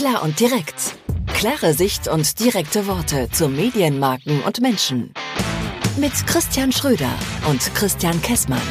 Klar 0.00 0.22
und 0.22 0.40
direkt. 0.40 0.96
Klare 1.26 1.74
Sicht 1.74 2.08
und 2.08 2.40
direkte 2.40 2.86
Worte 2.86 3.28
zu 3.32 3.50
Medienmarken 3.50 4.42
und 4.44 4.58
Menschen. 4.62 5.12
Mit 5.98 6.14
Christian 6.26 6.72
Schröder 6.72 7.12
und 7.46 7.60
Christian 7.74 8.18
Kessmann. 8.22 8.62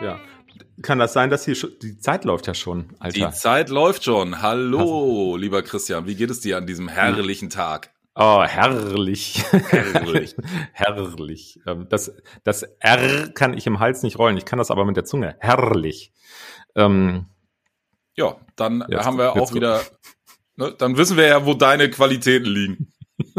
Ja. 0.00 0.18
Kann 0.82 0.98
das 0.98 1.12
sein, 1.12 1.30
dass 1.30 1.44
hier 1.44 1.54
schon, 1.54 1.70
die 1.82 2.00
Zeit 2.00 2.24
läuft 2.24 2.48
ja 2.48 2.54
schon, 2.54 2.88
Alter? 2.98 3.28
Die 3.28 3.32
Zeit 3.32 3.68
läuft 3.68 4.02
schon. 4.02 4.42
Hallo, 4.42 5.36
lieber 5.36 5.62
Christian. 5.62 6.08
Wie 6.08 6.16
geht 6.16 6.30
es 6.30 6.40
dir 6.40 6.56
an 6.56 6.66
diesem 6.66 6.88
herrlichen 6.88 7.48
Tag? 7.48 7.90
Oh, 8.16 8.42
herrlich. 8.42 9.44
Herrlich. 9.68 10.34
herrlich. 10.72 11.60
Ähm, 11.64 11.86
Das, 11.88 12.12
das 12.42 12.64
R 12.80 13.28
kann 13.28 13.56
ich 13.56 13.68
im 13.68 13.78
Hals 13.78 14.02
nicht 14.02 14.18
rollen. 14.18 14.36
Ich 14.36 14.46
kann 14.46 14.58
das 14.58 14.72
aber 14.72 14.84
mit 14.84 14.96
der 14.96 15.04
Zunge. 15.04 15.36
Herrlich. 15.38 16.12
Ähm, 16.74 17.26
Ja, 18.16 18.36
dann 18.56 18.84
Jetzt- 18.88 19.04
haben 19.04 19.18
wir 19.18 19.34
auch 19.36 19.54
wieder, 19.54 19.80
ne, 20.56 20.74
dann 20.76 20.96
wissen 20.96 21.16
wir 21.16 21.26
ja, 21.26 21.46
wo 21.46 21.54
deine 21.54 21.90
Qualitäten 21.90 22.46
liegen. 22.46 22.92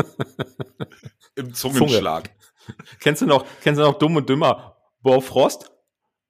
Im 1.36 1.54
Zungenschlag. 1.54 2.30
kennst 3.00 3.22
du 3.22 3.26
noch, 3.26 3.46
kennst 3.62 3.80
du 3.80 3.84
noch 3.86 3.98
Dumm 3.98 4.16
und 4.16 4.30
Dümmer? 4.30 4.78
Bo 5.02 5.20
Frost? 5.20 5.72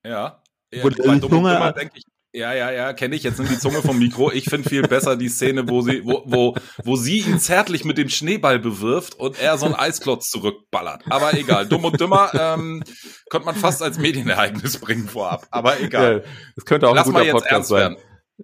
Ja. 0.03 0.41
ja 0.73 0.83
Wo 0.83 0.89
bei 0.89 0.95
Dumm 0.95 1.09
und 1.09 1.23
Zunge- 1.23 1.29
Dümmer 1.29 1.71
denk 1.73 1.91
ich, 1.95 2.03
ja, 2.35 2.51
ja, 2.51 2.71
ja, 2.71 2.93
kenne 2.93 3.15
ich. 3.15 3.21
Jetzt 3.21 3.37
nimm 3.37 3.47
die 3.47 3.59
Zunge 3.59 3.83
vom 3.83 3.99
Mikro. 3.99 4.31
Ich 4.31 4.45
finde 4.45 4.67
viel 4.67 4.81
besser 4.87 5.15
die 5.15 5.29
Szene, 5.29 5.69
wo 5.69 5.81
sie, 5.81 6.03
wo, 6.03 6.23
wo, 6.25 6.55
wo 6.83 6.95
sie 6.95 7.19
ihn 7.19 7.37
zärtlich 7.37 7.85
mit 7.85 7.99
dem 7.99 8.09
Schneeball 8.09 8.57
bewirft 8.57 9.13
und 9.13 9.39
er 9.39 9.55
so 9.59 9.67
einen 9.67 9.75
Eisklotz 9.75 10.31
zurückballert. 10.31 11.03
Aber 11.11 11.35
egal. 11.35 11.67
Dumm 11.67 11.85
und 11.85 12.01
Dümmer 12.01 12.31
ähm, 12.33 12.83
könnte 13.29 13.45
man 13.45 13.53
fast 13.55 13.83
als 13.83 13.99
Medienereignis 13.99 14.79
bringen 14.79 15.07
vorab. 15.07 15.45
Aber 15.51 15.79
egal. 15.79 16.23
Ja, 16.25 16.31
das 16.55 16.65
könnte 16.65 16.89
auch 16.89 16.95
Lass 16.95 17.05
ein 17.05 17.13
mal 17.13 17.19
guter 17.19 17.25
jetzt 17.25 17.33
Podcast 17.33 17.51
ernst 17.53 17.69
sein. 17.69 17.79
werden. 17.79 17.97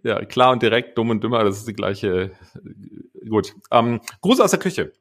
Ja, 0.03 0.23
klar 0.25 0.51
und 0.51 0.61
direkt, 0.61 0.97
dumm 0.97 1.09
und 1.09 1.23
dümmer, 1.23 1.43
das 1.43 1.57
ist 1.57 1.67
die 1.67 1.73
gleiche. 1.73 2.31
Gut. 3.27 3.55
Ähm, 3.71 3.99
Gruß 4.21 4.39
aus 4.39 4.51
der 4.51 4.59
Küche. 4.59 4.93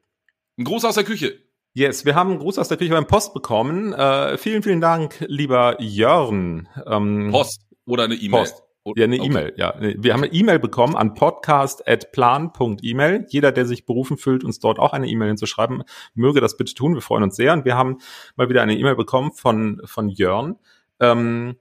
Ein 0.57 0.65
Gruß 0.65 0.85
aus 0.85 0.95
der 0.95 1.03
Küche. 1.03 1.37
Yes, 1.73 2.05
wir 2.05 2.15
haben 2.15 2.31
einen 2.31 2.39
Gruß 2.39 2.57
aus 2.57 2.67
der 2.67 2.77
Küche 2.77 2.91
beim 2.91 3.07
Post 3.07 3.33
bekommen. 3.33 3.93
Äh, 3.93 4.37
vielen, 4.37 4.63
vielen 4.63 4.81
Dank, 4.81 5.23
lieber 5.27 5.79
Jörn. 5.79 6.67
Ähm, 6.85 7.29
Post 7.31 7.61
oder 7.85 8.05
eine 8.05 8.15
E-Mail. 8.15 8.41
Post. 8.41 8.63
Ja, 8.95 9.03
eine 9.03 9.17
Okay. 9.17 9.25
E-Mail. 9.27 9.53
Ja, 9.57 9.75
wir 9.79 10.13
haben 10.13 10.23
eine 10.23 10.33
E-Mail 10.33 10.57
bekommen 10.57 10.95
an 10.95 11.13
podcast@plan.email. 11.13 13.25
Jeder, 13.29 13.51
der 13.51 13.65
sich 13.65 13.85
berufen 13.85 14.17
fühlt, 14.17 14.43
uns 14.43 14.59
dort 14.59 14.79
auch 14.79 14.93
eine 14.93 15.07
E-Mail 15.07 15.27
hinzuschreiben, 15.27 15.83
möge 16.15 16.41
das 16.41 16.57
bitte 16.57 16.73
tun. 16.73 16.95
Wir 16.95 17.01
freuen 17.01 17.23
uns 17.23 17.35
sehr. 17.35 17.53
Und 17.53 17.65
wir 17.65 17.75
haben 17.75 17.97
mal 18.35 18.49
wieder 18.49 18.63
eine 18.63 18.75
E-Mail 18.75 18.95
bekommen 18.95 19.31
von 19.33 19.81
von 19.85 20.09
Jörn. 20.09 20.55
Ähm, 20.99 21.57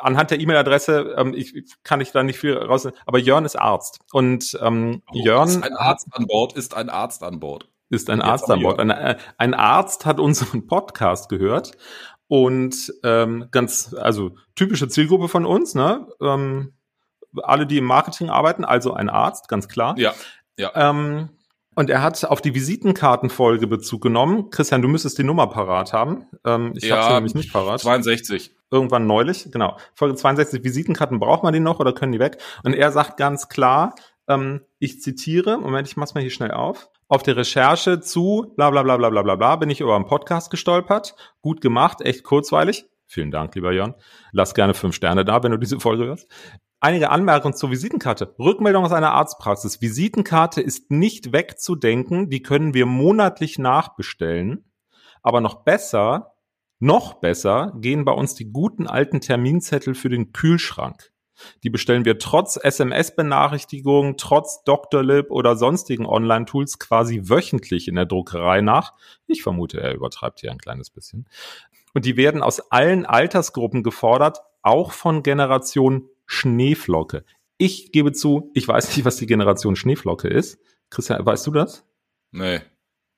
anhand 0.00 0.30
der 0.30 0.40
E-Mail-Adresse 0.40 1.14
ähm, 1.18 1.34
ich, 1.34 1.64
kann 1.82 2.00
ich 2.00 2.12
da 2.12 2.22
nicht 2.22 2.38
viel 2.38 2.56
raus, 2.56 2.88
aber 3.06 3.18
Jörn 3.18 3.44
ist 3.44 3.56
Arzt 3.56 4.00
und 4.12 4.56
ähm, 4.62 5.02
Jörn 5.12 5.48
Ist 5.48 5.62
ein 5.64 5.74
Arzt 5.76 6.06
an 6.12 6.26
Bord, 6.26 6.52
ist 6.54 6.74
ein 6.74 6.88
Arzt 6.88 7.22
an 7.22 7.40
Bord. 7.40 7.68
ist 7.90 8.08
ein 8.10 8.18
Jetzt 8.18 8.28
Arzt 8.28 8.50
an 8.50 8.62
Bord. 8.62 8.78
Ein, 8.80 8.90
äh, 8.90 9.16
ein 9.38 9.54
Arzt 9.54 10.06
hat 10.06 10.20
unseren 10.20 10.66
Podcast 10.66 11.28
gehört 11.28 11.72
und 12.28 12.92
ähm, 13.04 13.48
ganz, 13.50 13.94
also 13.98 14.36
typische 14.54 14.88
Zielgruppe 14.88 15.28
von 15.28 15.44
uns, 15.44 15.74
ne? 15.74 16.06
Ähm, 16.20 16.72
alle, 17.42 17.66
die 17.66 17.78
im 17.78 17.84
Marketing 17.84 18.30
arbeiten, 18.30 18.64
also 18.64 18.92
ein 18.94 19.08
Arzt, 19.08 19.48
ganz 19.48 19.68
klar. 19.68 19.98
Ja. 19.98 20.14
Ähm, 20.74 21.30
und 21.74 21.88
er 21.88 22.02
hat 22.02 22.24
auf 22.26 22.42
die 22.42 22.54
Visitenkartenfolge 22.54 23.66
Bezug 23.66 24.02
genommen. 24.02 24.50
Christian, 24.50 24.82
du 24.82 24.88
müsstest 24.88 25.16
die 25.16 25.24
Nummer 25.24 25.46
parat 25.46 25.94
haben. 25.94 26.26
Ähm, 26.44 26.74
ich 26.76 26.84
Ja, 26.84 26.96
habe 26.96 27.06
sie 27.06 27.14
nämlich 27.14 27.34
nicht 27.34 27.52
parat. 27.52 27.80
62. 27.80 28.54
Irgendwann 28.72 29.06
neulich, 29.06 29.52
genau. 29.52 29.76
Folge 29.94 30.16
62 30.16 30.64
Visitenkarten, 30.64 31.20
braucht 31.20 31.42
man 31.42 31.52
die 31.52 31.60
noch 31.60 31.78
oder 31.78 31.92
können 31.92 32.12
die 32.12 32.18
weg? 32.18 32.38
Und 32.64 32.72
er 32.72 32.90
sagt 32.90 33.18
ganz 33.18 33.50
klar, 33.50 33.94
ähm, 34.28 34.62
ich 34.78 35.02
zitiere, 35.02 35.58
Moment, 35.58 35.86
ich 35.86 35.98
mach's 35.98 36.14
mal 36.14 36.22
hier 36.22 36.30
schnell 36.30 36.52
auf. 36.52 36.88
Auf 37.06 37.22
der 37.22 37.36
Recherche 37.36 38.00
zu 38.00 38.50
bla 38.56 38.70
bla 38.70 38.82
bla 38.82 38.96
bla 38.96 39.10
bla 39.10 39.22
bla 39.22 39.36
bla 39.36 39.56
bin 39.56 39.68
ich 39.68 39.82
über 39.82 39.94
einen 39.94 40.06
Podcast 40.06 40.50
gestolpert. 40.50 41.14
Gut 41.42 41.60
gemacht, 41.60 42.00
echt 42.00 42.24
kurzweilig. 42.24 42.86
Vielen 43.06 43.30
Dank, 43.30 43.54
lieber 43.54 43.72
Jörn. 43.72 43.94
Lass 44.32 44.54
gerne 44.54 44.72
fünf 44.72 44.94
Sterne 44.94 45.26
da, 45.26 45.42
wenn 45.42 45.52
du 45.52 45.58
diese 45.58 45.78
Folge 45.78 46.06
hörst. 46.06 46.26
Einige 46.80 47.10
Anmerkungen 47.10 47.54
zur 47.54 47.70
Visitenkarte. 47.70 48.34
Rückmeldung 48.38 48.86
aus 48.86 48.92
einer 48.92 49.12
Arztpraxis. 49.12 49.82
Visitenkarte 49.82 50.62
ist 50.62 50.90
nicht 50.90 51.34
wegzudenken. 51.34 52.30
Die 52.30 52.42
können 52.42 52.72
wir 52.72 52.86
monatlich 52.86 53.58
nachbestellen. 53.58 54.64
Aber 55.22 55.42
noch 55.42 55.62
besser, 55.62 56.31
noch 56.82 57.14
besser 57.14 57.72
gehen 57.76 58.04
bei 58.04 58.12
uns 58.12 58.34
die 58.34 58.52
guten 58.52 58.86
alten 58.86 59.20
Terminzettel 59.20 59.94
für 59.94 60.08
den 60.08 60.32
Kühlschrank. 60.32 61.12
Die 61.62 61.70
bestellen 61.70 62.04
wir 62.04 62.18
trotz 62.18 62.56
SMS-Benachrichtigungen, 62.56 64.16
trotz 64.16 64.64
Doctolib 64.64 65.30
oder 65.30 65.56
sonstigen 65.56 66.06
Online-Tools 66.06 66.78
quasi 66.78 67.22
wöchentlich 67.24 67.88
in 67.88 67.94
der 67.94 68.06
Druckerei 68.06 68.60
nach. 68.60 68.92
Ich 69.26 69.42
vermute, 69.42 69.80
er 69.80 69.94
übertreibt 69.94 70.40
hier 70.40 70.50
ein 70.50 70.58
kleines 70.58 70.90
bisschen. 70.90 71.28
Und 71.94 72.04
die 72.04 72.16
werden 72.16 72.42
aus 72.42 72.72
allen 72.72 73.06
Altersgruppen 73.06 73.82
gefordert, 73.82 74.40
auch 74.62 74.92
von 74.92 75.22
Generation 75.22 76.08
Schneeflocke. 76.26 77.24
Ich 77.58 77.92
gebe 77.92 78.12
zu, 78.12 78.50
ich 78.54 78.66
weiß 78.66 78.96
nicht, 78.96 79.04
was 79.04 79.16
die 79.16 79.26
Generation 79.26 79.76
Schneeflocke 79.76 80.28
ist. 80.28 80.58
Christian, 80.90 81.24
weißt 81.24 81.46
du 81.46 81.52
das? 81.52 81.86
Nee. 82.32 82.60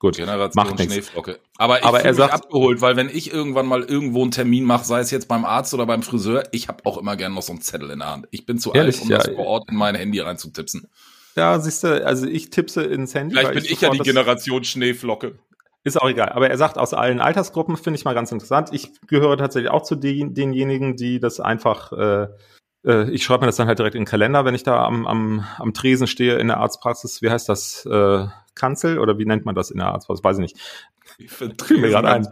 Gut, 0.04 0.16
Generation 0.16 0.66
macht. 0.66 0.80
Schneeflocke. 0.80 1.38
Aber 1.56 1.78
ich 1.78 1.84
Aber 1.84 2.00
er 2.00 2.10
mich 2.10 2.16
sagt- 2.18 2.34
abgeholt, 2.34 2.80
weil 2.82 2.96
wenn 2.96 3.08
ich 3.08 3.32
irgendwann 3.32 3.66
mal 3.66 3.82
irgendwo 3.82 4.20
einen 4.22 4.30
Termin 4.32 4.64
mache, 4.64 4.84
sei 4.84 5.00
es 5.00 5.10
jetzt 5.10 5.28
beim 5.28 5.44
Arzt 5.44 5.72
oder 5.72 5.86
beim 5.86 6.02
Friseur, 6.02 6.44
ich 6.52 6.68
habe 6.68 6.84
auch 6.84 6.98
immer 6.98 7.16
gerne 7.16 7.34
noch 7.34 7.42
so 7.42 7.52
einen 7.52 7.62
Zettel 7.62 7.90
in 7.90 8.00
der 8.00 8.10
Hand. 8.10 8.28
Ich 8.30 8.44
bin 8.44 8.58
zu 8.58 8.72
Ehrlich? 8.72 8.96
alt, 8.96 9.04
um 9.04 9.10
Ja. 9.10 9.18
das 9.18 9.28
vor 9.34 9.46
Ort 9.46 9.70
in 9.70 9.76
mein 9.76 9.94
Handy 9.94 10.20
reinzutipsen. 10.20 10.88
Ja, 11.36 11.58
siehst 11.58 11.84
du, 11.84 12.06
also 12.06 12.26
ich 12.26 12.50
tippse 12.50 12.82
ins 12.82 13.14
Handy. 13.14 13.34
Vielleicht 13.34 13.54
bin 13.54 13.64
ich 13.64 13.80
ja 13.80 13.90
die 13.90 13.98
Generation 13.98 14.62
Schneeflocke. 14.62 15.38
Ist 15.84 16.00
auch 16.00 16.08
egal. 16.08 16.30
Aber 16.30 16.48
er 16.48 16.56
sagt, 16.58 16.78
aus 16.78 16.92
allen 16.94 17.20
Altersgruppen 17.20 17.76
finde 17.76 17.98
ich 17.98 18.04
mal 18.04 18.14
ganz 18.14 18.30
interessant. 18.30 18.68
Ich 18.72 18.90
gehöre 19.06 19.36
tatsächlich 19.36 19.70
auch 19.70 19.82
zu 19.82 19.96
den, 19.96 20.32
denjenigen, 20.34 20.96
die 20.96 21.18
das 21.18 21.40
einfach, 21.40 21.92
äh, 21.92 22.26
äh, 22.86 23.10
ich 23.10 23.24
schreibe 23.24 23.40
mir 23.40 23.46
das 23.46 23.56
dann 23.56 23.68
halt 23.68 23.78
direkt 23.78 23.94
in 23.94 24.02
den 24.02 24.06
Kalender, 24.08 24.44
wenn 24.44 24.54
ich 24.54 24.62
da 24.62 24.84
am, 24.84 25.06
am, 25.06 25.44
am 25.58 25.74
Tresen 25.74 26.06
stehe 26.06 26.36
in 26.38 26.48
der 26.48 26.58
Arztpraxis. 26.58 27.20
Wie 27.22 27.30
heißt 27.30 27.48
das? 27.48 27.84
Äh, 27.86 28.26
Kanzel 28.54 28.98
oder 28.98 29.18
wie 29.18 29.26
nennt 29.26 29.44
man 29.44 29.54
das 29.54 29.70
in 29.70 29.78
der 29.78 29.88
Arztpraxis? 29.88 30.24
Weiß 30.24 30.38
ich 30.38 30.42
nicht. 30.42 30.56
Ich 31.18 31.30
Fiel 31.30 31.78
mir 31.78 31.90
gerade 31.90 32.08
ein. 32.08 32.28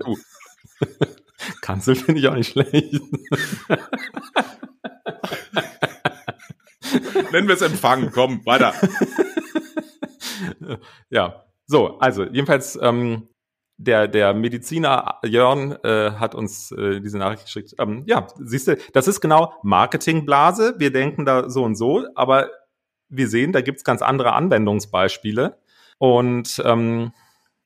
Kanzel 1.61 1.95
finde 1.97 2.21
ich 2.21 2.29
auch 2.29 2.35
nicht 2.35 2.53
schlecht. 2.53 3.01
Nennen 7.33 7.49
wir 7.49 7.55
es 7.55 7.63
Empfang. 7.63 8.11
Komm, 8.13 8.45
weiter. 8.47 8.75
ja, 11.11 11.45
so, 11.67 11.99
also 11.99 12.25
jedenfalls 12.25 12.79
ähm, 12.81 13.29
der, 13.79 14.09
der 14.09 14.35
Mediziner 14.35 15.19
Jörn 15.25 15.73
äh, 15.83 16.13
hat 16.13 16.35
uns 16.35 16.71
äh, 16.73 17.01
diese 17.01 17.19
Nachricht 17.19 17.45
geschickt. 17.47 17.75
Ähm, 17.79 18.05
ja, 18.07 18.27
siehst 18.39 18.69
du, 18.69 18.77
das 18.93 19.09
ist 19.09 19.21
genau 19.21 19.55
Marketingblase. 19.63 20.75
Wir 20.79 20.93
denken 20.93 21.25
da 21.25 21.51
so 21.51 21.65
und 21.65 21.75
so, 21.75 22.07
aber 22.15 22.51
wir 23.09 23.29
sehen, 23.29 23.53
da 23.53 23.61
gibt's 23.61 23.85
ganz 23.85 24.03
andere 24.03 24.33
Anwendungsbeispiele. 24.35 25.59
Und 26.03 26.61
ähm, 26.65 27.13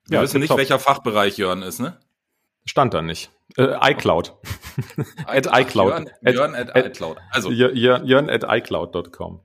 Wir 0.09 0.21
wissen 0.21 0.41
nicht, 0.41 0.55
welcher 0.55 0.79
Fachbereich 0.79 1.39
Jörn 1.39 1.63
ist, 1.63 1.81
ne? 1.81 1.99
stand 2.67 2.93
da 2.93 3.01
nicht. 3.01 3.31
Äh, 3.57 3.93
iCloud. 3.93 4.35
At 5.27 5.47
iCloud. 5.51 5.89
Jörn, 5.89 6.11
At- 6.23 6.35
Jörn 6.35 6.55
at, 6.55 6.77
at- 6.77 6.87
iCloud. 6.89 7.17
Also, 7.31 7.49
Jör- 7.49 7.73
Jör- 7.73 8.05
Jörn 8.05 8.29
at 8.29 8.45
iCloud.com. 8.47 9.41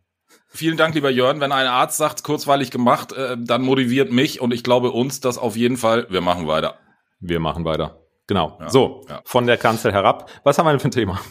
vielen 0.49 0.75
Dank, 0.75 0.93
lieber 0.95 1.09
Jörn. 1.09 1.39
Wenn 1.39 1.53
ein 1.53 1.67
Arzt 1.67 1.95
sagt, 1.95 2.23
kurzweilig 2.25 2.69
gemacht, 2.69 3.13
äh, 3.13 3.37
dann 3.39 3.61
motiviert 3.61 4.11
mich 4.11 4.41
und 4.41 4.53
ich 4.53 4.61
glaube 4.61 4.91
uns 4.91 5.21
das 5.21 5.37
auf 5.37 5.55
jeden 5.55 5.77
Fall. 5.77 6.07
Wir 6.09 6.19
machen 6.19 6.47
weiter. 6.47 6.77
Wir 7.21 7.39
machen 7.39 7.63
weiter. 7.63 8.01
Genau. 8.27 8.57
Ja, 8.59 8.69
so, 8.69 9.05
ja. 9.07 9.21
von 9.23 9.47
der 9.47 9.55
Kanzel 9.57 9.93
herab. 9.93 10.29
Was 10.43 10.57
haben 10.57 10.65
wir 10.65 10.71
denn 10.71 10.81
für 10.81 10.89
ein 10.89 10.91
Thema? 10.91 11.21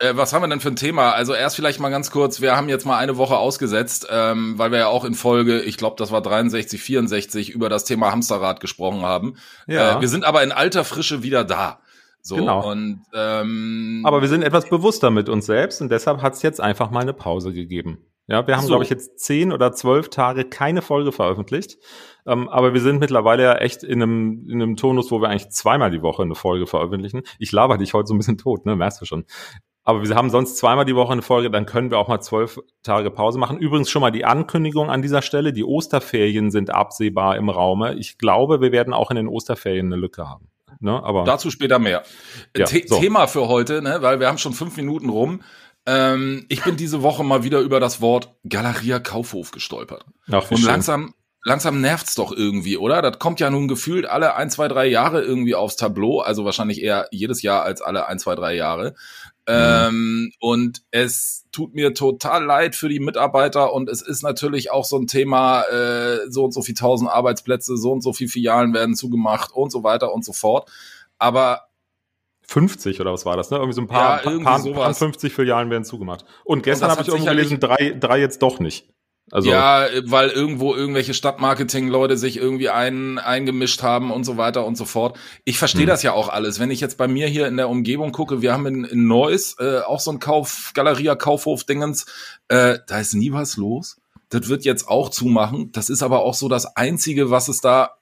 Äh, 0.00 0.16
was 0.16 0.32
haben 0.32 0.42
wir 0.42 0.48
denn 0.48 0.60
für 0.60 0.68
ein 0.68 0.76
Thema? 0.76 1.12
Also 1.12 1.34
erst 1.34 1.56
vielleicht 1.56 1.78
mal 1.78 1.90
ganz 1.90 2.10
kurz, 2.10 2.40
wir 2.40 2.56
haben 2.56 2.68
jetzt 2.68 2.86
mal 2.86 2.96
eine 2.98 3.16
Woche 3.18 3.36
ausgesetzt, 3.36 4.08
ähm, 4.10 4.58
weil 4.58 4.72
wir 4.72 4.78
ja 4.78 4.86
auch 4.88 5.04
in 5.04 5.14
Folge, 5.14 5.60
ich 5.60 5.76
glaube, 5.76 5.96
das 5.98 6.10
war 6.10 6.22
63, 6.22 6.80
64, 6.82 7.50
über 7.50 7.68
das 7.68 7.84
Thema 7.84 8.10
Hamsterrad 8.10 8.60
gesprochen 8.60 9.02
haben. 9.02 9.36
Ja. 9.66 9.98
Äh, 9.98 10.00
wir 10.00 10.08
sind 10.08 10.24
aber 10.24 10.42
in 10.42 10.52
alter 10.52 10.84
Frische 10.84 11.22
wieder 11.22 11.44
da. 11.44 11.80
So, 12.22 12.36
Genau. 12.36 12.70
und 12.70 13.02
ähm, 13.14 14.02
Aber 14.04 14.20
wir 14.20 14.28
sind 14.28 14.42
etwas 14.42 14.68
bewusster 14.68 15.10
mit 15.10 15.28
uns 15.28 15.46
selbst 15.46 15.80
und 15.80 15.90
deshalb 15.90 16.22
hat 16.22 16.34
es 16.34 16.42
jetzt 16.42 16.60
einfach 16.60 16.90
mal 16.90 17.00
eine 17.00 17.14
Pause 17.14 17.52
gegeben. 17.52 17.98
Ja, 18.26 18.46
wir 18.46 18.54
haben, 18.56 18.62
So. 18.62 18.68
glaube 18.68 18.84
ich, 18.84 18.90
jetzt 18.90 19.18
zehn 19.18 19.52
oder 19.52 19.72
zwölf 19.72 20.08
Tage 20.08 20.44
keine 20.44 20.82
Folge 20.82 21.10
veröffentlicht. 21.12 21.78
Ähm, 22.26 22.48
aber 22.48 22.74
wir 22.74 22.80
sind 22.80 23.00
mittlerweile 23.00 23.42
ja 23.42 23.54
echt 23.56 23.82
in 23.82 24.02
einem, 24.02 24.46
in 24.48 24.62
einem 24.62 24.76
Tonus, 24.76 25.10
wo 25.10 25.20
wir 25.20 25.28
eigentlich 25.28 25.50
zweimal 25.50 25.90
die 25.90 26.02
Woche 26.02 26.22
eine 26.22 26.34
Folge 26.36 26.66
veröffentlichen. 26.66 27.22
Ich 27.38 27.50
laber 27.50 27.76
dich 27.76 27.92
heute 27.92 28.06
so 28.06 28.14
ein 28.14 28.18
bisschen 28.18 28.38
tot, 28.38 28.66
ne? 28.66 28.76
Merkst 28.76 29.00
du 29.00 29.04
schon. 29.04 29.24
Aber 29.90 30.08
wir 30.08 30.14
haben 30.14 30.30
sonst 30.30 30.56
zweimal 30.56 30.84
die 30.84 30.94
Woche 30.94 31.12
eine 31.12 31.22
Folge, 31.22 31.50
dann 31.50 31.66
können 31.66 31.90
wir 31.90 31.98
auch 31.98 32.06
mal 32.06 32.20
zwölf 32.20 32.60
Tage 32.84 33.10
Pause 33.10 33.40
machen. 33.40 33.58
Übrigens 33.58 33.90
schon 33.90 34.00
mal 34.00 34.12
die 34.12 34.24
Ankündigung 34.24 34.88
an 34.88 35.02
dieser 35.02 35.20
Stelle. 35.20 35.52
Die 35.52 35.64
Osterferien 35.64 36.52
sind 36.52 36.70
absehbar 36.70 37.36
im 37.36 37.48
Raume. 37.48 37.94
Ich 37.94 38.16
glaube, 38.16 38.60
wir 38.60 38.70
werden 38.70 38.94
auch 38.94 39.10
in 39.10 39.16
den 39.16 39.26
Osterferien 39.26 39.86
eine 39.86 39.96
Lücke 39.96 40.28
haben. 40.28 40.48
Ne? 40.78 41.02
Aber 41.02 41.24
dazu 41.24 41.50
später 41.50 41.80
mehr. 41.80 42.04
Ja, 42.56 42.68
The 42.68 42.84
so. 42.86 43.00
Thema 43.00 43.26
für 43.26 43.48
heute, 43.48 43.82
ne, 43.82 43.98
weil 44.00 44.20
wir 44.20 44.28
haben 44.28 44.38
schon 44.38 44.52
fünf 44.52 44.76
Minuten 44.76 45.08
rum. 45.08 45.42
Ähm, 45.86 46.46
ich 46.48 46.62
bin 46.62 46.76
diese 46.76 47.02
Woche 47.02 47.24
mal 47.24 47.42
wieder 47.42 47.58
über 47.58 47.80
das 47.80 48.00
Wort 48.00 48.32
Galeria 48.48 49.00
Kaufhof 49.00 49.50
gestolpert. 49.50 50.04
Ach, 50.30 50.48
Und 50.52 50.62
langsam, 50.62 51.14
langsam 51.42 51.80
nervt's 51.80 52.14
doch 52.14 52.30
irgendwie, 52.30 52.76
oder? 52.76 53.02
Das 53.02 53.18
kommt 53.18 53.40
ja 53.40 53.50
nun 53.50 53.66
gefühlt 53.66 54.06
alle 54.06 54.36
ein, 54.36 54.50
zwei, 54.50 54.68
drei 54.68 54.86
Jahre 54.86 55.22
irgendwie 55.22 55.56
aufs 55.56 55.74
Tableau, 55.74 56.20
also 56.20 56.44
wahrscheinlich 56.44 56.80
eher 56.80 57.08
jedes 57.10 57.42
Jahr 57.42 57.64
als 57.64 57.82
alle 57.82 58.06
ein, 58.06 58.20
zwei, 58.20 58.36
drei 58.36 58.54
Jahre. 58.54 58.94
Ähm, 59.50 60.32
und 60.38 60.82
es 60.90 61.46
tut 61.50 61.74
mir 61.74 61.94
total 61.94 62.44
leid 62.44 62.76
für 62.76 62.88
die 62.88 63.00
Mitarbeiter 63.00 63.72
und 63.72 63.88
es 63.88 64.02
ist 64.02 64.22
natürlich 64.22 64.70
auch 64.70 64.84
so 64.84 64.96
ein 64.96 65.06
Thema, 65.06 65.62
äh, 65.62 66.30
so 66.30 66.44
und 66.44 66.52
so 66.52 66.62
viel 66.62 66.74
tausend 66.74 67.10
Arbeitsplätze, 67.10 67.76
so 67.76 67.92
und 67.92 68.02
so 68.02 68.12
viel 68.12 68.28
Filialen 68.28 68.72
werden 68.74 68.94
zugemacht 68.94 69.52
und 69.52 69.70
so 69.70 69.82
weiter 69.82 70.12
und 70.12 70.24
so 70.24 70.32
fort. 70.32 70.70
Aber 71.18 71.62
50 72.42 73.00
oder 73.00 73.12
was 73.12 73.24
war 73.24 73.36
das, 73.36 73.50
ne? 73.50 73.58
Irgendwie 73.58 73.74
so 73.74 73.82
ein 73.82 73.86
paar, 73.86 74.18
Ja, 74.18 74.30
irgendwie 74.30 74.44
paar, 74.44 74.54
paar 74.54 74.62
sowas. 74.62 74.98
50 74.98 75.32
Filialen 75.32 75.70
werden 75.70 75.84
zugemacht. 75.84 76.24
Und 76.44 76.62
gestern 76.62 76.90
habe 76.90 77.02
ich 77.02 77.08
hat 77.08 77.14
irgendwo 77.14 77.30
gelesen, 77.30 77.60
drei, 77.60 77.96
drei 77.98 78.20
jetzt 78.20 78.42
doch 78.42 78.58
nicht. 78.60 78.88
Also, 79.32 79.48
ja, 79.50 79.86
weil 80.04 80.30
irgendwo 80.30 80.74
irgendwelche 80.74 81.14
Stadtmarketing-Leute 81.14 82.16
sich 82.16 82.36
irgendwie 82.36 82.68
ein, 82.68 83.18
eingemischt 83.18 83.82
haben 83.82 84.10
und 84.10 84.24
so 84.24 84.36
weiter 84.36 84.66
und 84.66 84.76
so 84.76 84.84
fort. 84.84 85.18
Ich 85.44 85.58
verstehe 85.58 85.82
Hm. 85.82 85.88
das 85.88 86.02
ja 86.02 86.12
auch 86.12 86.28
alles. 86.28 86.58
Wenn 86.58 86.70
ich 86.70 86.80
jetzt 86.80 86.96
bei 86.96 87.06
mir 87.08 87.26
hier 87.28 87.46
in 87.46 87.56
der 87.56 87.68
Umgebung 87.68 88.12
gucke, 88.12 88.42
wir 88.42 88.52
haben 88.52 88.66
in, 88.66 88.84
in 88.84 89.06
Neuss 89.06 89.56
äh, 89.58 89.80
auch 89.80 90.00
so 90.00 90.10
ein 90.10 90.18
Kauf, 90.18 90.72
Galeria 90.74 91.14
Kaufhof-Dingens, 91.14 92.06
äh, 92.48 92.78
da 92.86 92.98
ist 93.00 93.14
nie 93.14 93.32
was 93.32 93.56
los. 93.56 93.96
Das 94.30 94.48
wird 94.48 94.64
jetzt 94.64 94.88
auch 94.88 95.10
zumachen. 95.10 95.72
Das 95.72 95.90
ist 95.90 96.02
aber 96.02 96.20
auch 96.20 96.34
so 96.34 96.48
das 96.48 96.76
Einzige, 96.76 97.30
was 97.30 97.48
es 97.48 97.60
da 97.60 97.96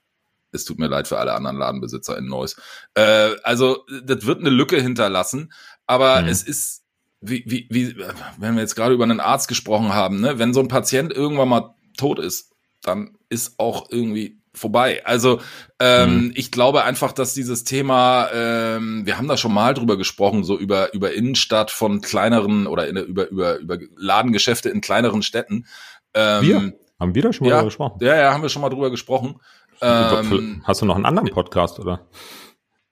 es 0.51 0.65
tut 0.65 0.79
mir 0.79 0.87
leid 0.89 1.07
für 1.07 1.19
alle 1.19 1.35
anderen 1.35 1.59
Ladenbesitzer 1.59 2.17
in 2.17 2.25
Neuss. 2.25 2.57
Äh, 2.95 3.33
also, 3.43 3.85
das 4.03 4.25
wird 4.25 4.41
eine 4.41 4.49
Lücke 4.49 4.81
hinterlassen, 4.81 5.53
aber 5.87 6.23
Mhm. 6.23 6.29
es 6.29 6.43
ist, 6.43 6.85
wie, 7.21 7.45
wie, 7.47 7.67
wie, 7.71 7.97
wenn 8.39 8.55
wir 8.55 8.63
jetzt 8.63 8.77
gerade 8.77 8.95
über 8.95 9.05
einen 9.05 9.21
Arzt 9.21 9.49
gesprochen 9.49 9.93
haben, 9.93 10.21
ne, 10.21 10.39
wenn 10.39 10.55
so 10.55 10.61
ein 10.61 10.69
Patient 10.69 11.13
irgendwann 11.13 11.49
mal 11.49 11.75
tot 11.97 12.19
ist, 12.19 12.53
dann 12.83 13.17
ist 13.29 13.59
auch 13.59 13.89
irgendwie 13.91 14.41
vorbei. 14.55 15.05
Also 15.05 15.41
ähm, 15.81 16.33
ich 16.35 16.51
glaube 16.51 16.85
einfach, 16.85 17.13
dass 17.13 17.35
dieses 17.35 17.65
Thema, 17.65 18.29
ähm, 18.33 19.07
wir 19.07 19.19
haben 19.19 19.29
da 19.29 19.37
schon 19.37 19.55
mal 19.55 19.75
drüber 19.75 19.97
gesprochen, 19.97 20.45
so 20.45 20.59
über 20.59 20.93
über 20.95 21.13
Innenstadt 21.13 21.71
von 21.71 22.01
kleineren 22.01 22.67
oder 22.67 22.89
in, 22.89 22.97
über 22.97 23.29
über 23.29 23.59
über 23.59 23.79
Ladengeschäfte 23.97 24.69
in 24.69 24.81
kleineren 24.81 25.23
Städten. 25.23 25.67
Ähm, 26.15 26.43
Wir? 26.43 26.73
haben 26.99 27.15
wir 27.15 27.23
da 27.23 27.33
schon 27.33 27.47
mal 27.47 27.51
ja, 27.51 27.57
drüber 27.59 27.69
gesprochen? 27.69 27.99
ja, 28.05 28.17
ja, 28.17 28.33
haben 28.33 28.43
wir 28.43 28.49
schon 28.49 28.63
mal 28.63 28.71
drüber 28.71 28.91
gesprochen. 28.91 29.41
Ähm, 29.81 30.63
Hast 30.65 30.83
du 30.83 30.87
noch 30.87 30.97
einen 30.97 31.07
anderen 31.07 31.31
Podcast, 31.31 31.79
oder? 31.79 32.09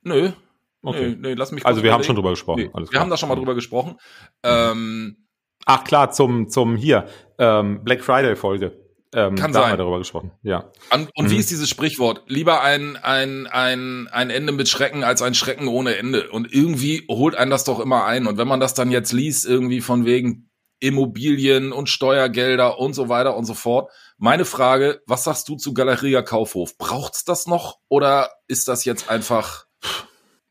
nö, 0.02 0.31
Okay. 0.82 1.11
nö, 1.11 1.17
nö, 1.19 1.34
lass 1.37 1.52
mich 1.52 1.64
Also 1.67 1.78
kurz 1.78 1.84
wir 1.84 1.93
haben 1.93 2.05
schon 2.05 2.17
drüber 2.17 2.31
gesprochen. 2.31 2.62
Nee, 2.62 2.70
wir 2.75 2.87
klar. 2.87 3.02
haben 3.02 3.11
da 3.11 3.17
schon 3.17 3.28
mal 3.28 3.34
drüber 3.37 3.55
gesprochen. 3.55 3.96
Ähm, 4.43 5.26
Ach 5.64 5.82
klar, 5.84 6.11
zum, 6.12 6.49
zum 6.49 6.76
hier, 6.76 7.06
ähm, 7.38 7.82
Black 7.82 8.05
Friday 8.05 8.37
Folge. 8.37 8.84
Ähm, 9.14 9.34
Kann 9.37 9.52
da 9.52 9.61
haben 9.61 9.64
sein. 9.64 9.73
wir 9.73 9.76
darüber 9.78 9.99
gesprochen. 9.99 10.32
Ja. 10.43 10.70
an, 10.90 11.08
und 11.14 11.31
wie 11.31 11.34
Mhm. 11.34 11.40
ist 11.40 11.50
dieses 11.50 11.69
Sprichwort? 11.70 12.23
Lieber 12.26 12.61
ein, 12.62 12.96
ein, 12.96 13.46
ein, 13.46 14.08
ein 14.12 14.31
Ende 14.31 14.52
mit 14.52 14.69
Schrecken 14.69 15.05
als 15.05 15.23
ein 15.23 15.34
Schrecken 15.34 15.69
ohne 15.69 15.96
Ende. 15.96 16.28
Und 16.31 16.52
irgendwie 16.52 17.06
holt 17.11 17.34
einen 17.34 17.50
das 17.50 17.64
doch 17.64 17.81
immer 17.81 18.05
ein. 18.05 18.26
Und 18.26 18.37
wenn 18.37 18.49
man 18.49 18.61
das 18.61 18.75
dann 18.75 18.90
jetzt 18.90 19.12
liest, 19.12 19.46
irgendwie 19.46 19.81
von 19.81 20.05
wegen 20.05 20.50
Immobilien 20.81 21.72
und 21.72 21.88
Steuergelder 21.88 22.79
und 22.79 22.93
so 22.94 23.08
weiter 23.08 23.37
und 23.37 23.46
so 23.46 23.55
fort. 23.55 23.90
Meine 24.19 24.44
Frage, 24.44 25.00
was 25.06 25.25
sagst 25.25 25.49
du 25.49 25.56
zu 25.56 25.72
Galeria 25.72 26.20
Kaufhof? 26.22 26.76
Braucht's 26.76 27.25
das 27.25 27.46
noch 27.46 27.79
oder 27.88 28.31
ist 28.46 28.69
das 28.69 28.84
jetzt 28.84 29.08
einfach, 29.08 29.64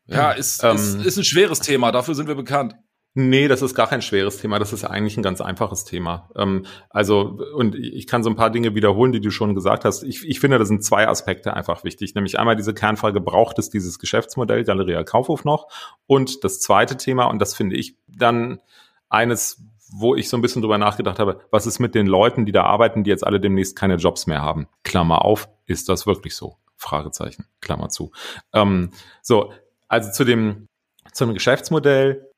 ja, 0.06 0.32
ist, 0.32 0.62
Ähm. 0.62 0.76
ist, 0.76 1.04
ist 1.04 1.16
ein 1.18 1.24
schweres 1.24 1.60
Thema, 1.60 1.92
dafür 1.92 2.14
sind 2.14 2.28
wir 2.28 2.34
bekannt. 2.34 2.76
Nee, 3.18 3.48
das 3.48 3.62
ist 3.62 3.74
gar 3.74 3.86
kein 3.86 4.02
schweres 4.02 4.36
Thema. 4.36 4.58
Das 4.58 4.74
ist 4.74 4.84
eigentlich 4.84 5.16
ein 5.16 5.22
ganz 5.22 5.40
einfaches 5.40 5.84
Thema. 5.84 6.28
Ähm, 6.36 6.66
also, 6.90 7.40
und 7.54 7.74
ich 7.74 8.06
kann 8.06 8.22
so 8.22 8.28
ein 8.28 8.36
paar 8.36 8.50
Dinge 8.50 8.74
wiederholen, 8.74 9.10
die 9.10 9.22
du 9.22 9.30
schon 9.30 9.54
gesagt 9.54 9.86
hast. 9.86 10.02
Ich, 10.02 10.28
ich 10.28 10.38
finde, 10.38 10.58
da 10.58 10.66
sind 10.66 10.84
zwei 10.84 11.08
Aspekte 11.08 11.54
einfach 11.54 11.82
wichtig. 11.82 12.14
Nämlich 12.14 12.38
einmal 12.38 12.56
diese 12.56 12.74
Kernfrage, 12.74 13.22
braucht 13.22 13.58
es 13.58 13.70
dieses 13.70 13.98
Geschäftsmodell 13.98 14.64
Galeria 14.64 15.02
Kaufhof 15.02 15.46
noch? 15.46 15.68
Und 16.06 16.44
das 16.44 16.60
zweite 16.60 16.98
Thema, 16.98 17.24
und 17.24 17.38
das 17.38 17.54
finde 17.54 17.76
ich 17.76 17.96
dann 18.06 18.60
eines, 19.08 19.64
wo 19.90 20.14
ich 20.14 20.28
so 20.28 20.36
ein 20.36 20.42
bisschen 20.42 20.60
drüber 20.60 20.76
nachgedacht 20.76 21.18
habe, 21.18 21.40
was 21.50 21.66
ist 21.66 21.78
mit 21.78 21.94
den 21.94 22.06
Leuten, 22.06 22.44
die 22.44 22.52
da 22.52 22.64
arbeiten, 22.64 23.02
die 23.02 23.08
jetzt 23.08 23.26
alle 23.26 23.40
demnächst 23.40 23.76
keine 23.76 23.94
Jobs 23.94 24.26
mehr 24.26 24.42
haben? 24.42 24.68
Klammer 24.84 25.24
auf, 25.24 25.48
ist 25.64 25.88
das 25.88 26.06
wirklich 26.06 26.36
so? 26.36 26.58
Fragezeichen, 26.76 27.46
Klammer 27.62 27.88
zu. 27.88 28.12
Ähm, 28.52 28.90
so, 29.22 29.54
also 29.88 30.10
zu 30.10 30.24
dem, 30.24 30.66
zum 31.12 31.34
Geschäftsmodell, 31.34 32.30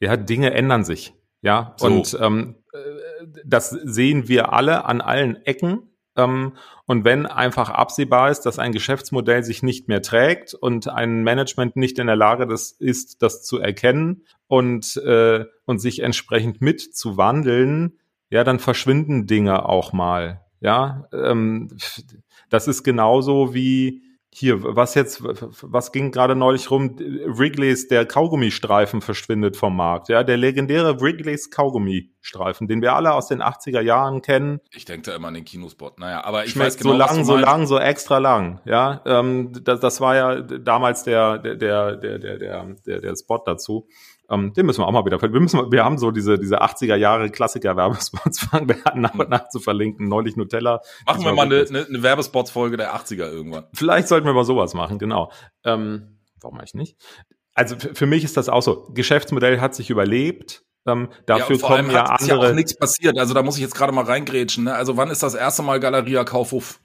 ja, 0.00 0.16
Dinge 0.16 0.52
ändern 0.52 0.84
sich. 0.84 1.14
Ja, 1.42 1.74
So. 1.76 1.86
und 1.86 2.18
ähm, 2.20 2.56
äh, 2.72 2.78
das 3.44 3.70
sehen 3.70 4.28
wir 4.28 4.52
alle 4.52 4.84
an 4.84 5.00
allen 5.00 5.36
Ecken. 5.44 5.90
Ähm, 6.16 6.54
und 6.86 7.04
wenn 7.04 7.26
einfach 7.26 7.68
absehbar 7.70 8.30
ist, 8.30 8.42
dass 8.42 8.58
ein 8.58 8.72
Geschäftsmodell 8.72 9.42
sich 9.42 9.62
nicht 9.62 9.88
mehr 9.88 10.02
trägt 10.02 10.54
und 10.54 10.88
ein 10.88 11.22
Management 11.22 11.76
nicht 11.76 11.98
in 11.98 12.06
der 12.06 12.16
Lage 12.16 12.46
das 12.46 12.72
ist, 12.72 13.22
das 13.22 13.44
zu 13.44 13.58
erkennen 13.58 14.24
und, 14.48 14.96
äh, 14.96 15.44
und 15.66 15.78
sich 15.78 16.00
entsprechend 16.00 16.60
mitzuwandeln, 16.60 17.98
ja, 18.30 18.44
dann 18.44 18.58
verschwinden 18.58 19.26
Dinge 19.26 19.68
auch 19.68 19.92
mal. 19.92 20.40
Ja, 20.60 21.06
ähm, 21.12 21.76
das 22.48 22.66
ist 22.66 22.82
genauso 22.82 23.54
wie 23.54 24.02
hier, 24.38 24.62
was 24.62 24.94
jetzt, 24.94 25.22
was 25.22 25.92
ging 25.92 26.12
gerade 26.12 26.36
neulich 26.36 26.70
rum? 26.70 26.98
Wrigley's, 26.98 27.88
der 27.88 28.04
Kaugummistreifen 28.04 29.00
verschwindet 29.00 29.56
vom 29.56 29.74
Markt. 29.74 30.10
Ja, 30.10 30.24
der 30.24 30.36
legendäre 30.36 31.00
Wrigley's 31.00 31.50
Kaugummistreifen, 31.50 32.68
den 32.68 32.82
wir 32.82 32.94
alle 32.94 33.14
aus 33.14 33.28
den 33.28 33.40
80er 33.42 33.80
Jahren 33.80 34.20
kennen. 34.20 34.60
Ich 34.72 34.84
denke 34.84 35.10
da 35.10 35.16
immer 35.16 35.28
an 35.28 35.34
den 35.34 35.46
Kinospot. 35.46 35.98
Naja, 35.98 36.22
aber 36.22 36.44
ich 36.44 36.50
Schmeckt 36.50 36.66
weiß 36.66 36.76
genau, 36.76 36.90
so 36.90 36.96
lang, 36.98 37.24
so 37.24 37.36
lang, 37.36 37.66
so 37.66 37.78
extra 37.78 38.18
lang. 38.18 38.60
Ja, 38.66 39.00
ähm, 39.06 39.52
das, 39.64 39.80
das 39.80 40.02
war 40.02 40.14
ja 40.14 40.42
damals 40.42 41.04
der, 41.04 41.38
der, 41.38 41.56
der, 41.56 41.96
der, 41.96 42.18
der, 42.18 42.76
der, 42.86 43.00
der 43.00 43.16
Spot 43.16 43.42
dazu. 43.42 43.88
Ähm, 44.30 44.52
den 44.52 44.66
müssen 44.66 44.80
wir 44.80 44.86
auch 44.86 44.92
mal 44.92 45.04
wieder. 45.04 45.20
Wir 45.20 45.40
müssen, 45.40 45.70
wir 45.70 45.84
haben 45.84 45.98
so 45.98 46.10
diese, 46.10 46.38
diese 46.38 46.62
80er 46.62 46.96
Jahre 46.96 47.30
Klassiker-Werbespots, 47.30 48.40
fangen 48.50 48.68
wir 48.68 48.86
an, 48.86 49.00
nach 49.00 49.14
und 49.14 49.30
nach 49.30 49.48
zu 49.48 49.60
verlinken. 49.60 50.08
Neulich 50.08 50.36
Nutella. 50.36 50.80
Machen 51.06 51.24
wir 51.24 51.32
mal 51.32 51.46
eine, 51.46 51.66
eine, 51.68 51.86
eine 51.86 52.02
Werbespots-Folge 52.02 52.76
der 52.76 52.94
80er 52.96 53.30
irgendwann. 53.30 53.66
Vielleicht 53.72 54.08
sollten 54.08 54.26
wir 54.26 54.34
mal 54.34 54.44
sowas 54.44 54.74
machen, 54.74 54.98
genau. 54.98 55.30
Ähm, 55.64 56.18
warum 56.40 56.58
eigentlich 56.58 56.74
nicht? 56.74 56.96
Also 57.54 57.76
für 57.78 58.06
mich 58.06 58.24
ist 58.24 58.36
das 58.36 58.48
auch 58.48 58.62
so. 58.62 58.90
Geschäftsmodell 58.92 59.60
hat 59.60 59.74
sich 59.74 59.90
überlebt. 59.90 60.62
Ähm, 60.86 61.08
dafür 61.26 61.54
und 61.54 61.60
vor 61.60 61.70
kommen 61.70 61.86
allem 61.86 61.90
ja 61.90 62.04
andere. 62.04 62.44
ja 62.44 62.50
auch 62.50 62.54
nichts 62.54 62.76
passiert. 62.76 63.18
Also 63.18 63.34
da 63.34 63.42
muss 63.42 63.56
ich 63.56 63.62
jetzt 63.62 63.74
gerade 63.74 63.92
mal 63.92 64.04
reingrätschen. 64.04 64.64
Ne? 64.64 64.74
Also 64.74 64.96
wann 64.96 65.10
ist 65.10 65.22
das 65.22 65.34
erste 65.34 65.62
Mal 65.62 65.80
Galeria 65.80 66.22
Kaufhof 66.24 66.80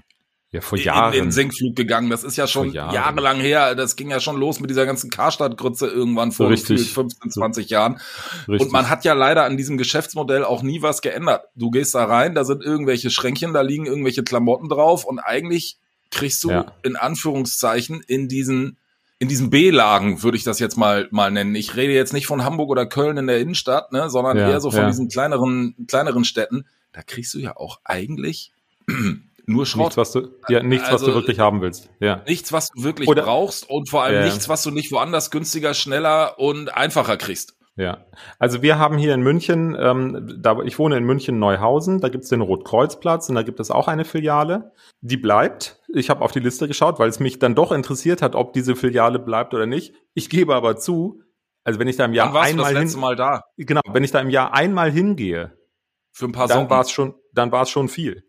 ja, 0.51 0.62
vor 0.62 0.77
Jahren. 0.77 1.13
in 1.13 1.25
den 1.25 1.31
Sinkflug 1.31 1.75
gegangen? 1.75 2.10
Das 2.10 2.24
ist 2.24 2.36
ja 2.36 2.46
schon 2.46 2.72
jahrelang 2.74 3.39
her. 3.39 3.74
Das 3.75 3.96
ging 3.96 4.10
ja 4.10 4.20
schon 4.20 4.38
los 4.38 4.60
mit 4.60 4.70
dieser 4.70 4.86
ganzen 4.86 5.10
Karstadt-Grütze 5.10 5.88
irgendwann 5.88 6.31
vor 6.31 6.50
Richtig. 6.50 6.77
gefühlt 6.77 6.93
15, 7.13 7.31
20 7.31 7.70
Jahren. 7.70 8.00
Richtig. 8.48 8.62
Und 8.62 8.72
man 8.72 8.89
hat 8.89 9.05
ja 9.05 9.13
leider 9.13 9.46
an 9.46 9.55
diesem 9.58 9.77
Geschäftsmodell 9.77 10.43
auch 10.43 10.62
nie 10.62 10.81
was 10.81 11.01
geändert. 11.01 11.46
Du 11.55 11.72
gehst 11.72 11.96
da 11.96 12.03
rein, 12.05 12.36
da 12.36 12.43
sind 12.43 12.62
irgendwelche 12.63 13.10
Schränkchen, 13.10 13.53
da 13.53 13.62
liegen 13.62 13.86
irgendwelche 13.86 14.24
Klamotten 14.24 14.67
drauf 14.70 15.05
und 15.05 15.20
eigentlich 15.20 15.77
kriegst 16.10 16.43
du 16.43 16.50
Ja. 16.50 16.65
in 16.84 16.98
Anführungszeichen 16.98 18.01
in 18.05 18.27
diesen 18.27 18.77
in 19.20 19.27
diesen 19.27 19.51
B-Lagen 19.51 20.24
würde 20.24 20.36
ich 20.36 20.43
das 20.43 20.58
jetzt 20.58 20.77
mal 20.77 21.08
mal 21.12 21.29
nennen. 21.29 21.53
Ich 21.53 21.75
rede 21.75 21.93
jetzt 21.93 22.12
nicht 22.12 22.25
von 22.25 22.43
Hamburg 22.43 22.70
oder 22.72 22.88
Köln 22.88 23.17
in 23.17 23.27
der 23.27 23.39
Innenstadt, 23.39 23.91
ne, 23.91 24.10
sondern 24.10 24.36
Ja, 24.36 24.50
eher 24.50 24.60
so 24.60 24.72
von 24.72 24.79
ja. 24.81 24.88
diesen 24.88 25.10
kleineren 25.10 25.75
kleineren 25.88 26.25
Städten. 26.25 26.65
Da 26.91 27.03
kriegst 27.03 27.34
du 27.36 27.38
ja 27.39 27.55
auch 27.55 27.79
eigentlich 27.84 28.51
nur 29.45 29.65
Schrott. 29.65 29.95
nichts, 29.95 29.98
was 29.98 30.12
du, 30.12 30.29
ja, 30.50 30.62
nichts, 30.63 30.86
was 30.88 31.01
Also- 31.01 31.07
du 31.07 31.13
wirklich 31.15 31.39
haben 31.39 31.62
willst. 31.62 31.89
Ja. 32.00 32.21
Nichts, 32.27 32.51
was 32.53 32.69
du 32.69 32.83
wirklich 32.83 33.07
Oder- 33.10 33.24
brauchst 33.24 33.69
und 33.69 33.89
vor 33.89 34.03
allem 34.03 34.15
Ja. 34.19 34.25
nichts, 34.25 34.50
was 34.50 34.63
du 34.63 34.71
nicht 34.71 34.91
woanders 34.91 35.31
günstiger, 35.31 35.74
schneller 35.74 36.39
und 36.39 36.74
einfacher 36.75 37.17
kriegst. 37.17 37.55
Ja, 37.77 38.05
also 38.38 38.62
wir 38.62 38.77
haben 38.77 38.98
hier 38.98 39.13
in 39.13 39.21
München, 39.21 39.77
ähm, 39.79 40.36
da, 40.39 40.60
ich 40.63 40.77
wohne 40.77 40.98
in 40.98 41.05
München 41.05 41.39
Neuhausen, 41.39 42.01
da 42.01 42.10
gibt's 42.10 42.27
den 42.27 42.41
Rotkreuzplatz 42.41 43.29
und 43.29 43.36
da 43.36 43.43
gibt 43.43 43.62
es 43.62 43.71
auch 43.71 43.88
eine 43.88 44.03
Filiale. 44.03 44.74
Die 45.00 45.15
bleibt. 45.15 45.79
Ich 45.88 46.10
habe 46.10 46.21
auf 46.24 46.33
die 46.33 46.41
Liste 46.41 46.67
geschaut, 46.67 47.00
weil 47.00 47.07
es 47.10 47.21
mich 47.21 47.39
dann 47.39 47.55
doch 47.55 47.71
interessiert 47.71 48.21
hat, 48.21 48.36
ob 48.36 48.51
diese 48.53 48.75
Filiale 48.75 49.19
bleibt 49.19 49.53
oder 49.53 49.65
nicht. 49.67 49.95
Ich 50.13 50.29
gebe 50.29 50.53
aber 50.53 50.75
zu, 50.75 51.21
also 51.63 51.79
wenn 51.79 51.88
ich 51.88 51.95
da 51.95 52.05
im 52.05 52.13
Jahr 52.13 52.36
einmal 52.36 52.74
letzte 52.74 52.95
hin, 52.98 53.00
Mal 53.00 53.15
da? 53.15 53.41
genau, 53.57 53.81
wenn 53.89 54.03
ich 54.03 54.12
da 54.12 54.19
im 54.19 54.29
Jahr 54.29 54.53
einmal 54.53 54.91
hingehe, 54.91 55.57
Für 56.12 56.25
ein 56.25 56.33
paar 56.33 56.50
dann 56.50 56.69
war 56.69 56.81
es 56.81 56.91
schon, 56.91 57.15
dann 57.33 57.53
war 57.53 57.63
es 57.63 57.69
schon 57.69 57.88
viel. 57.88 58.24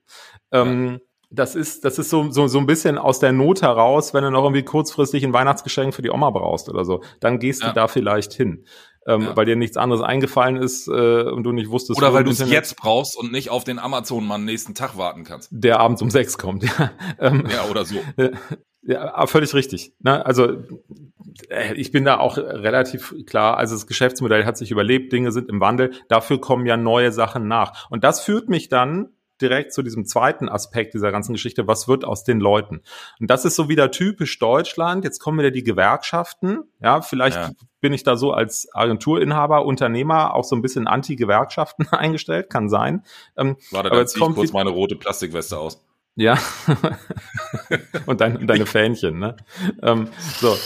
Ähm, 0.53 1.01
das 1.35 1.55
ist, 1.55 1.85
das 1.87 1.99
ist 1.99 2.11
so, 2.11 2.31
so, 2.31 2.47
so 2.47 2.59
ein 2.59 2.67
bisschen 2.67 2.99
aus 2.99 3.19
der 3.19 3.33
Not 3.33 3.63
heraus, 3.63 4.13
wenn 4.13 4.23
du 4.23 4.31
noch 4.31 4.43
irgendwie 4.45 4.65
kurzfristig 4.65 5.25
ein 5.25 5.33
Weihnachtsgeschenk 5.33 5.95
für 5.95 6.03
die 6.03 6.11
Oma 6.11 6.29
brauchst 6.31 6.69
oder 6.69 6.85
so, 6.85 7.03
dann 7.21 7.39
gehst 7.39 7.63
Ja. 7.63 7.69
du 7.69 7.75
da 7.75 7.89
vielleicht 7.89 8.35
hin. 8.35 8.67
Ähm, 9.07 9.23
Ja. 9.23 9.37
Weil 9.37 9.47
dir 9.47 9.57
nichts 9.57 9.79
anderes 9.79 10.03
eingefallen 10.03 10.57
ist 10.57 10.89
äh, 10.89 11.23
und 11.23 11.43
du 11.45 11.53
nicht 11.53 11.71
wusstest, 11.71 11.99
Oder 11.99 12.13
weil 12.13 12.23
du 12.25 12.31
es 12.31 12.39
jetzt 12.51 12.77
brauchst 12.77 13.17
und 13.19 13.33
nicht 13.33 13.49
auf 13.51 13.65
den 13.65 13.79
Amazon-Mann 13.79 14.45
nächsten 14.45 14.75
Tag 14.75 14.97
warten 14.99 15.25
kannst. 15.25 15.49
der 15.51 15.81
abends 15.81 16.03
um 16.03 16.11
sechs 16.11 16.37
kommt. 16.37 16.63
Ja, 16.79 16.91
ähm, 17.19 17.45
Ja, 17.51 17.65
oder 17.71 17.85
so. 17.87 17.97
ja, 18.83 19.15
aber 19.15 19.27
völlig 19.27 19.55
richtig. 19.55 19.95
Ne? 20.01 20.25
Also 20.27 20.53
äh, 21.49 21.75
ich 21.75 21.93
bin 21.93 22.05
da 22.05 22.19
auch 22.19 22.37
relativ 22.37 23.15
klar, 23.27 23.57
also 23.57 23.75
das 23.75 23.87
Geschäftsmodell 23.87 24.45
hat 24.45 24.57
sich 24.59 24.71
überlebt, 24.71 25.13
Dinge 25.13 25.33
sind 25.33 25.49
im 25.49 25.61
Wandel, 25.61 25.93
dafür 26.09 26.41
kommen 26.41 26.67
ja 26.67 26.77
neue 26.77 27.11
Sachen 27.11 27.49
nach. 27.49 27.91
Und 27.91 28.05
das 28.05 28.21
führt 28.21 28.49
mich 28.51 28.69
dann 28.69 29.09
direkt 29.43 29.73
zu 29.73 29.83
diesem 29.83 30.07
zweiten 30.07 30.49
Aspekt 30.49 30.95
dieser 30.95 31.13
ganzen 31.13 31.33
Geschichte, 31.33 31.67
was 31.67 31.89
wird 31.89 32.05
aus 32.05 32.25
den 32.25 32.41
Leuten? 32.41 32.83
Und 33.21 33.31
das 33.31 33.45
ist 33.45 33.57
so 33.57 33.69
wieder 33.69 33.91
typisch 33.91 34.39
Deutschland. 34.39 35.05
Jetzt 35.05 35.19
kommen 35.19 35.39
wieder 35.39 35.51
die 35.51 35.65
Gewerkschaften. 35.65 36.65
Ja, 36.81 37.03
vielleicht 37.03 37.37
ja. 37.37 37.51
bin 37.81 37.93
ich 37.93 38.05
da 38.05 38.17
so 38.17 38.33
als 38.33 38.69
Agenturinhaber, 38.73 39.67
Unternehmer 39.67 40.35
auch 40.35 40.45
so 40.45 40.57
ein 40.57 40.63
bisschen 40.63 40.87
Anti-Gewerkschaften 40.87 41.89
eingestellt, 41.91 42.49
kann 42.49 42.69
sein. 42.69 43.05
Ähm, 43.37 43.57
Warte, 43.71 43.91
dann 43.91 44.07
ziehe 44.07 44.27
ich 44.27 44.35
kurz 44.35 44.53
meine 44.53 44.71
rote 44.71 44.97
Plastikweste 44.97 45.59
aus. 45.59 45.85
Ja. 46.15 46.39
und, 48.07 48.21
dein, 48.21 48.37
und 48.37 48.47
deine 48.47 48.67
Fähnchen, 48.67 49.19
ne? 49.19 49.37
Ähm, 49.83 50.09
so, 50.41 50.57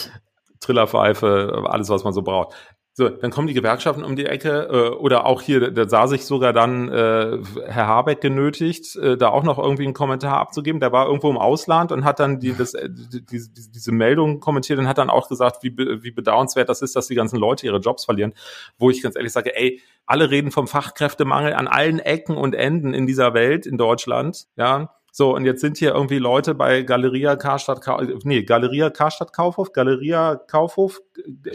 Trillerpfeife, 0.61 1.65
alles, 1.67 1.89
was 1.89 2.05
man 2.05 2.13
so 2.13 2.23
braucht. 2.23 2.55
So, 2.99 3.11
dann 3.11 3.31
kommen 3.31 3.47
die 3.47 3.53
Gewerkschaften 3.53 4.03
um 4.05 4.17
die 4.17 4.25
Ecke 4.25 4.69
äh, 4.73 4.89
oder 4.89 5.27
auch 5.27 5.43
hier, 5.43 5.71
da 5.71 5.87
sah 5.87 6.07
sich 6.07 6.25
sogar 6.25 6.55
dann 6.55 6.89
äh, 6.89 7.41
Herr 7.67 7.87
Habeck 7.89 8.23
genötigt, 8.23 8.97
äh, 8.97 9.19
da 9.19 9.29
auch 9.29 9.43
noch 9.43 9.59
irgendwie 9.59 9.85
einen 9.85 9.93
Kommentar 9.93 10.39
abzugeben. 10.39 10.81
Der 10.81 10.93
war 10.93 11.05
irgendwo 11.05 11.29
im 11.29 11.37
Ausland 11.37 11.93
und 11.93 12.07
hat 12.07 12.21
dann 12.21 12.41
die, 12.41 12.55
das, 12.55 12.73
äh, 12.73 12.89
die, 12.89 13.21
die, 13.21 13.43
diese 13.53 13.93
Meldung 13.93 14.41
kommentiert 14.41 14.79
und 14.79 14.89
hat 14.89 14.97
dann 14.97 15.11
auch 15.11 15.29
gesagt, 15.29 15.63
wie, 15.63 15.77
wie 15.77 16.11
bedauernswert 16.11 16.71
das 16.71 16.81
ist, 16.81 16.97
dass 16.97 17.07
die 17.07 17.15
ganzen 17.15 17.37
Leute 17.39 17.67
ihre 17.67 17.81
Jobs 17.81 18.07
verlieren. 18.07 18.33
Wo 18.79 18.89
ich 18.89 19.03
ganz 19.03 19.15
ehrlich 19.15 19.33
sage, 19.33 19.55
ey, 19.55 19.83
alle 20.07 20.31
reden 20.31 20.51
vom 20.51 20.67
Fachkräftemangel 20.67 21.53
an 21.53 21.69
allen 21.69 21.99
Ecken 21.99 22.39
und 22.39 22.55
Enden 22.55 22.95
in 22.95 23.07
dieser 23.07 23.35
Welt, 23.35 23.67
in 23.67 23.77
Deutschland. 23.77 24.47
Ja, 24.57 24.96
so, 25.19 25.35
und 25.35 25.47
jetzt 25.47 25.63
sind 25.63 25.79
hier 25.79 25.95
irgendwie 25.95 26.19
Leute 26.19 26.55
bei 26.55 26.83
Galeria 26.83 27.37
Karstadt, 27.37 27.81
nee, 28.25 28.43
Galeria 28.43 28.91
Karstadt 28.91 29.33
Kaufhof, 29.33 29.73
Galeria 29.73 30.35
Kaufhof, 30.35 31.01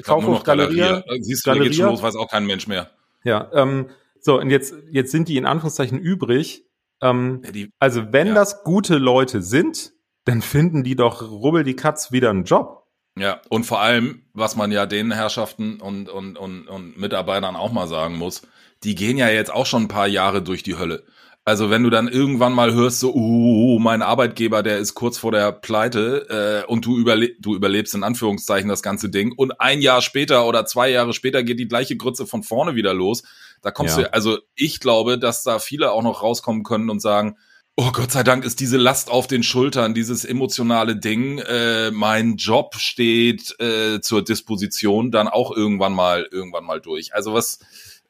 Kaufhof 0.03 0.41
Galeria. 0.41 1.01
Galeria. 1.01 1.23
Siehst 1.23 1.45
du, 1.45 1.51
Galeria. 1.51 1.85
Los, 1.85 2.01
weiß 2.01 2.15
auch 2.15 2.27
kein 2.27 2.47
Mensch 2.47 2.65
mehr. 2.65 2.89
Ja, 3.23 3.51
ähm, 3.53 3.91
so, 4.19 4.39
und 4.39 4.49
jetzt, 4.49 4.73
jetzt 4.89 5.11
sind 5.11 5.27
die 5.27 5.37
in 5.37 5.45
Anführungszeichen 5.45 5.99
übrig. 5.99 6.65
Ähm, 7.03 7.43
ja, 7.45 7.51
die, 7.51 7.69
also, 7.77 8.11
wenn 8.11 8.29
ja. 8.29 8.33
das 8.33 8.63
gute 8.63 8.97
Leute 8.97 9.43
sind, 9.43 9.93
dann 10.25 10.41
finden 10.41 10.83
die 10.83 10.95
doch 10.95 11.21
rubbel 11.21 11.63
die 11.63 11.75
Katz 11.75 12.11
wieder 12.11 12.31
einen 12.31 12.45
Job. 12.45 12.87
Ja, 13.15 13.41
und 13.49 13.67
vor 13.67 13.79
allem, 13.79 14.23
was 14.33 14.55
man 14.55 14.71
ja 14.71 14.87
den 14.87 15.11
Herrschaften 15.11 15.79
und, 15.79 16.09
und, 16.09 16.35
und, 16.35 16.67
und 16.67 16.97
Mitarbeitern 16.97 17.55
auch 17.55 17.71
mal 17.71 17.87
sagen 17.87 18.17
muss, 18.17 18.41
die 18.83 18.95
gehen 18.95 19.17
ja 19.17 19.29
jetzt 19.29 19.53
auch 19.53 19.67
schon 19.67 19.83
ein 19.83 19.87
paar 19.87 20.07
Jahre 20.07 20.41
durch 20.41 20.63
die 20.63 20.79
Hölle. 20.79 21.03
Also 21.43 21.71
wenn 21.71 21.81
du 21.81 21.89
dann 21.89 22.07
irgendwann 22.07 22.53
mal 22.53 22.71
hörst, 22.73 22.99
so, 22.99 23.13
uh, 23.15 23.79
mein 23.79 24.03
Arbeitgeber, 24.03 24.61
der 24.61 24.77
ist 24.77 24.93
kurz 24.93 25.17
vor 25.17 25.31
der 25.31 25.51
Pleite 25.51 26.63
äh, 26.67 26.71
und 26.71 26.85
du, 26.85 26.97
überle 26.97 27.29
du 27.39 27.55
überlebst 27.55 27.95
in 27.95 28.03
Anführungszeichen 28.03 28.69
das 28.69 28.83
ganze 28.83 29.09
Ding 29.09 29.33
und 29.35 29.59
ein 29.59 29.81
Jahr 29.81 30.01
später 30.01 30.45
oder 30.45 30.65
zwei 30.65 30.89
Jahre 30.89 31.13
später 31.13 31.41
geht 31.41 31.59
die 31.59 31.67
gleiche 31.67 31.97
Grütze 31.97 32.27
von 32.27 32.43
vorne 32.43 32.75
wieder 32.75 32.93
los. 32.93 33.23
Da 33.63 33.71
kommst 33.71 33.97
ja. 33.97 34.03
du, 34.03 34.13
also 34.13 34.37
ich 34.55 34.79
glaube, 34.79 35.17
dass 35.17 35.41
da 35.41 35.57
viele 35.57 35.91
auch 35.91 36.03
noch 36.03 36.21
rauskommen 36.21 36.63
können 36.63 36.91
und 36.91 37.01
sagen, 37.01 37.37
Oh 37.77 37.91
Gott 37.93 38.11
sei 38.11 38.21
Dank 38.21 38.43
ist 38.43 38.59
diese 38.59 38.77
Last 38.77 39.09
auf 39.09 39.27
den 39.27 39.43
Schultern, 39.43 39.93
dieses 39.93 40.25
emotionale 40.25 40.97
Ding, 40.97 41.39
äh, 41.39 41.89
mein 41.89 42.35
Job 42.35 42.75
steht 42.75 43.55
äh, 43.59 44.01
zur 44.01 44.23
Disposition, 44.23 45.09
dann 45.09 45.29
auch 45.29 45.55
irgendwann 45.55 45.93
mal, 45.93 46.27
irgendwann 46.29 46.65
mal 46.65 46.81
durch. 46.81 47.15
Also 47.15 47.33
was, 47.33 47.59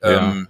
ähm, 0.01 0.47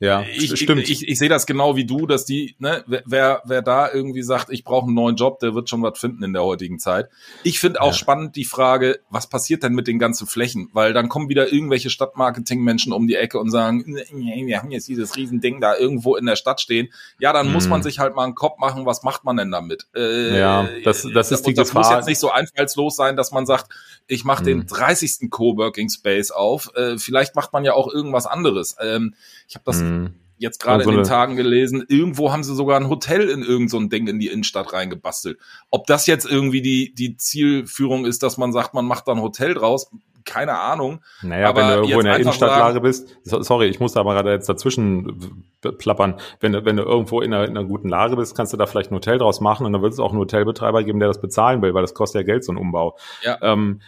ja 0.00 0.22
ich, 0.22 0.58
stimmt. 0.58 0.82
Ich, 0.82 1.02
ich, 1.02 1.08
ich 1.08 1.18
sehe 1.18 1.28
das 1.28 1.46
genau 1.46 1.76
wie 1.76 1.84
du, 1.84 2.06
dass 2.06 2.24
die, 2.24 2.56
ne, 2.58 2.84
wer, 2.86 3.42
wer 3.44 3.62
da 3.62 3.92
irgendwie 3.92 4.22
sagt, 4.22 4.50
ich 4.50 4.64
brauche 4.64 4.86
einen 4.86 4.94
neuen 4.94 5.16
Job, 5.16 5.38
der 5.40 5.54
wird 5.54 5.68
schon 5.68 5.82
was 5.82 5.98
finden 5.98 6.22
in 6.22 6.32
der 6.32 6.42
heutigen 6.42 6.78
Zeit. 6.78 7.08
Ich 7.44 7.60
finde 7.60 7.82
auch 7.82 7.88
ja. 7.88 7.92
spannend 7.92 8.36
die 8.36 8.44
Frage, 8.44 9.00
was 9.10 9.28
passiert 9.28 9.62
denn 9.62 9.74
mit 9.74 9.86
den 9.86 9.98
ganzen 9.98 10.26
Flächen? 10.26 10.70
Weil 10.72 10.92
dann 10.92 11.08
kommen 11.08 11.28
wieder 11.28 11.52
irgendwelche 11.52 11.90
Stadtmarketing-Menschen 11.90 12.92
um 12.92 13.06
die 13.06 13.14
Ecke 13.14 13.38
und 13.38 13.50
sagen, 13.50 13.84
wir 13.86 14.58
haben 14.58 14.70
jetzt 14.70 14.88
dieses 14.88 15.16
Riesending 15.16 15.60
da 15.60 15.76
irgendwo 15.76 16.16
in 16.16 16.26
der 16.26 16.36
Stadt 16.36 16.60
stehen. 16.60 16.88
Ja, 17.18 17.32
dann 17.32 17.46
hm. 17.46 17.52
muss 17.52 17.68
man 17.68 17.82
sich 17.82 17.98
halt 17.98 18.16
mal 18.16 18.24
einen 18.24 18.34
Kopf 18.34 18.58
machen, 18.58 18.86
was 18.86 19.02
macht 19.02 19.24
man 19.24 19.36
denn 19.36 19.50
damit? 19.50 19.86
Äh, 19.94 20.38
ja, 20.38 20.68
das, 20.82 21.06
das 21.12 21.30
ist 21.30 21.46
die 21.46 21.54
das 21.54 21.68
Gefahr. 21.68 21.82
Das 21.82 21.90
muss 21.90 21.96
jetzt 21.98 22.08
nicht 22.08 22.20
so 22.20 22.30
einfallslos 22.30 22.96
sein, 22.96 23.16
dass 23.16 23.32
man 23.32 23.44
sagt, 23.44 23.70
ich 24.06 24.24
mache 24.24 24.40
hm. 24.40 24.46
den 24.46 24.66
30. 24.66 25.30
Coworking 25.30 25.90
Space 25.90 26.30
auf. 26.30 26.74
Äh, 26.74 26.96
vielleicht 26.98 27.36
macht 27.36 27.52
man 27.52 27.64
ja 27.64 27.74
auch 27.74 27.92
irgendwas 27.92 28.26
anderes. 28.26 28.76
Ähm, 28.80 29.14
ich 29.46 29.56
habe 29.56 29.64
das 29.66 29.89
hm. 29.90 30.14
jetzt 30.38 30.60
gerade 30.60 30.84
in 30.84 30.90
den 30.90 31.04
Tagen 31.04 31.36
gelesen. 31.36 31.84
Irgendwo 31.88 32.32
haben 32.32 32.44
sie 32.44 32.54
sogar 32.54 32.78
ein 32.78 32.88
Hotel 32.88 33.28
in 33.28 33.42
irgendein 33.42 33.68
so 33.68 33.80
Ding 33.86 34.06
in 34.06 34.18
die 34.18 34.28
Innenstadt 34.28 34.72
reingebastelt. 34.72 35.38
Ob 35.70 35.86
das 35.86 36.06
jetzt 36.06 36.24
irgendwie 36.30 36.62
die, 36.62 36.94
die 36.94 37.16
Zielführung 37.16 38.04
ist, 38.04 38.22
dass 38.22 38.38
man 38.38 38.52
sagt, 38.52 38.74
man 38.74 38.86
macht 38.86 39.08
da 39.08 39.12
ein 39.12 39.22
Hotel 39.22 39.54
draus, 39.54 39.90
keine 40.24 40.58
Ahnung. 40.58 41.00
Naja, 41.22 41.48
aber 41.48 41.60
wenn 41.60 41.68
du 41.68 41.74
irgendwo 41.74 42.00
in 42.00 42.06
der 42.06 42.18
Innenstadtlage 42.18 42.74
sagen, 42.74 42.82
bist, 42.82 43.16
sorry, 43.24 43.66
ich 43.66 43.80
muss 43.80 43.92
da 43.92 44.04
mal 44.04 44.14
gerade 44.14 44.32
jetzt 44.32 44.48
dazwischen 44.48 45.44
plappern. 45.60 46.20
Wenn 46.40 46.52
du, 46.52 46.64
wenn 46.64 46.76
du 46.76 46.82
irgendwo 46.82 47.20
in 47.20 47.32
einer, 47.32 47.44
in 47.46 47.56
einer 47.56 47.66
guten 47.66 47.88
Lage 47.88 48.16
bist, 48.16 48.36
kannst 48.36 48.52
du 48.52 48.56
da 48.56 48.66
vielleicht 48.66 48.90
ein 48.90 48.94
Hotel 48.94 49.18
draus 49.18 49.40
machen 49.40 49.66
und 49.66 49.72
dann 49.72 49.82
wird 49.82 49.92
es 49.92 49.98
auch 49.98 50.10
einen 50.10 50.20
Hotelbetreiber 50.20 50.84
geben, 50.84 51.00
der 51.00 51.08
das 51.08 51.20
bezahlen 51.20 51.62
will, 51.62 51.74
weil 51.74 51.82
das 51.82 51.94
kostet 51.94 52.20
ja 52.20 52.26
Geld, 52.26 52.44
so 52.44 52.52
ein 52.52 52.58
Umbau. 52.58 52.96
Ja. 53.22 53.38
Ähm, 53.42 53.80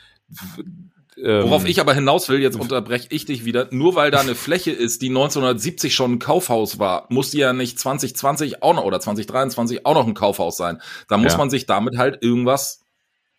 ähm, 1.19 1.45
Worauf 1.45 1.67
ich 1.67 1.81
aber 1.81 1.95
hinaus 1.95 2.29
will, 2.29 2.41
jetzt 2.41 2.59
unterbreche 2.59 3.09
ich 3.11 3.27
dich 3.27 3.45
wieder, 3.45 3.69
nur 3.71 3.95
weil 3.95 4.11
da 4.11 4.21
eine 4.21 4.35
Fläche 4.35 4.71
ist, 4.71 5.03
die 5.03 5.09
1970 5.09 5.95
schon 5.95 6.13
ein 6.13 6.19
Kaufhaus 6.19 6.79
war, 6.79 7.07
muss 7.11 7.31
die 7.31 7.39
ja 7.39 7.53
nicht 7.53 7.79
2020 7.79 8.63
auch 8.63 8.75
noch 8.75 8.85
oder 8.85 8.99
2023 8.99 9.85
auch 9.85 9.95
noch 9.95 10.07
ein 10.07 10.15
Kaufhaus 10.15 10.57
sein. 10.57 10.81
Da 11.09 11.19
muss 11.19 11.33
ja. 11.33 11.39
man 11.39 11.51
sich 11.51 11.67
damit 11.67 11.99
halt 11.99 12.23
irgendwas 12.23 12.85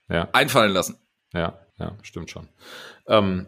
ja. 0.08 0.30
einfallen 0.34 0.72
lassen. 0.72 0.98
Ja, 1.34 1.60
ja, 1.80 1.98
stimmt 2.04 2.30
schon. 2.30 2.48
Ähm, 3.08 3.48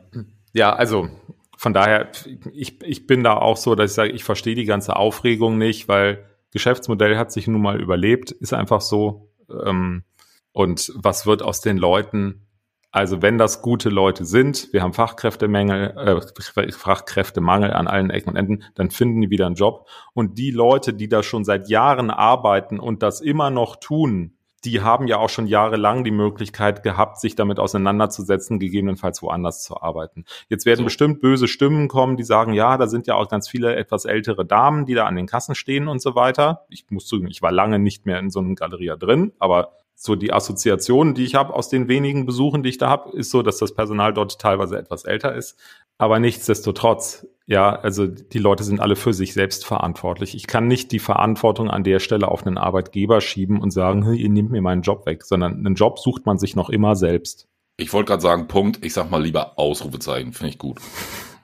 ja, 0.53 0.73
also 0.73 1.09
von 1.57 1.73
daher, 1.73 2.09
ich, 2.53 2.81
ich 2.81 3.07
bin 3.07 3.23
da 3.23 3.37
auch 3.37 3.57
so, 3.57 3.75
dass 3.75 3.91
ich 3.91 3.95
sage, 3.95 4.11
ich 4.11 4.23
verstehe 4.23 4.55
die 4.55 4.65
ganze 4.65 4.95
Aufregung 4.95 5.57
nicht, 5.57 5.87
weil 5.87 6.25
Geschäftsmodell 6.51 7.17
hat 7.17 7.31
sich 7.31 7.47
nun 7.47 7.61
mal 7.61 7.79
überlebt, 7.79 8.31
ist 8.31 8.53
einfach 8.53 8.81
so. 8.81 9.31
Ähm, 9.49 10.03
und 10.51 10.91
was 10.95 11.25
wird 11.25 11.43
aus 11.43 11.61
den 11.61 11.77
Leuten, 11.77 12.44
also 12.95 13.21
wenn 13.21 13.37
das 13.37 13.61
gute 13.61 13.89
Leute 13.89 14.23
sind, 14.23 14.71
wir 14.71 14.81
haben 14.81 14.93
Fachkräftemangel, 14.93 15.97
äh, 15.97 16.71
Fachkräftemangel 16.71 17.73
an 17.73 17.87
allen 17.87 18.09
Ecken 18.09 18.29
und 18.29 18.35
Enden, 18.37 18.63
dann 18.73 18.89
finden 18.89 19.19
die 19.19 19.29
wieder 19.29 19.47
einen 19.47 19.55
Job. 19.55 19.89
Und 20.13 20.37
die 20.37 20.51
Leute, 20.51 20.93
die 20.93 21.09
da 21.09 21.21
schon 21.21 21.43
seit 21.43 21.67
Jahren 21.67 22.09
arbeiten 22.09 22.79
und 22.79 23.03
das 23.03 23.19
immer 23.19 23.49
noch 23.49 23.75
tun, 23.75 24.37
die 24.63 24.79
haben 24.81 25.07
ja 25.07 25.17
auch 25.17 25.27
schon 25.27 25.45
jahrelang 25.45 26.05
die 26.05 26.11
Möglichkeit 26.11 26.83
gehabt, 26.83 27.19
sich 27.19 27.35
damit 27.35 27.59
auseinanderzusetzen, 27.59 28.59
gegebenenfalls 28.59 29.21
woanders 29.21 29.61
zu 29.61 29.81
arbeiten. 29.81 30.23
Jetzt 30.47 30.65
werden 30.65 30.79
so. 30.79 30.85
bestimmt 30.85 31.19
böse 31.19 31.49
Stimmen 31.49 31.89
kommen, 31.89 32.15
die 32.15 32.23
sagen, 32.23 32.53
ja, 32.53 32.77
da 32.77 32.87
sind 32.87 33.07
ja 33.07 33.15
auch 33.15 33.27
ganz 33.27 33.49
viele 33.49 33.75
etwas 33.75 34.05
ältere 34.05 34.45
Damen, 34.45 34.85
die 34.85 34.93
da 34.93 35.05
an 35.05 35.17
den 35.17 35.27
Kassen 35.27 35.53
stehen 35.53 35.89
und 35.89 36.01
so 36.01 36.15
weiter. 36.15 36.65
Ich 36.69 36.85
muss 36.91 37.07
zugeben, 37.07 37.29
ich 37.29 37.41
war 37.41 37.51
lange 37.51 37.77
nicht 37.77 38.05
mehr 38.05 38.19
in 38.19 38.29
so 38.29 38.39
einem 38.39 38.55
Galeria 38.55 38.95
drin, 38.95 39.33
aber 39.37 39.73
so 39.95 40.15
die 40.15 40.33
Assoziation, 40.33 41.13
die 41.13 41.23
ich 41.23 41.35
habe 41.35 41.53
aus 41.53 41.69
den 41.69 41.87
wenigen 41.87 42.25
Besuchen, 42.25 42.63
die 42.63 42.69
ich 42.69 42.77
da 42.77 42.89
habe, 42.89 43.17
ist 43.17 43.31
so, 43.31 43.41
dass 43.41 43.57
das 43.57 43.73
Personal 43.73 44.13
dort 44.13 44.39
teilweise 44.39 44.77
etwas 44.77 45.05
älter 45.05 45.33
ist. 45.33 45.57
Aber 45.97 46.19
nichtsdestotrotz, 46.19 47.25
ja, 47.45 47.73
also 47.73 48.05
die 48.05 48.39
Leute 48.39 48.63
sind 48.63 48.81
alle 48.81 48.97
für 48.97 49.13
sich 49.13 49.33
selbst 49.33 49.65
verantwortlich. 49.65 50.35
Ich 50.35 50.47
kann 50.47 50.67
nicht 50.67 50.91
die 50.91 50.99
Verantwortung 50.99 51.69
an 51.69 51.83
der 51.83 51.99
Stelle 51.99 52.27
auf 52.27 52.45
einen 52.45 52.57
Arbeitgeber 52.57 53.21
schieben 53.21 53.61
und 53.61 53.71
sagen, 53.71 54.13
ihr 54.13 54.29
nehmt 54.29 54.51
mir 54.51 54.61
meinen 54.61 54.81
Job 54.81 55.05
weg, 55.05 55.23
sondern 55.23 55.53
einen 55.53 55.75
Job 55.75 55.99
sucht 55.99 56.25
man 56.25 56.37
sich 56.37 56.55
noch 56.55 56.69
immer 56.69 56.95
selbst. 56.95 57.47
Ich 57.77 57.93
wollte 57.93 58.09
gerade 58.09 58.21
sagen, 58.21 58.47
Punkt. 58.47 58.85
Ich 58.85 58.93
sag 58.93 59.09
mal 59.09 59.21
lieber 59.21 59.57
Ausrufezeichen, 59.57 60.33
finde 60.33 60.49
ich 60.49 60.57
gut. 60.57 60.79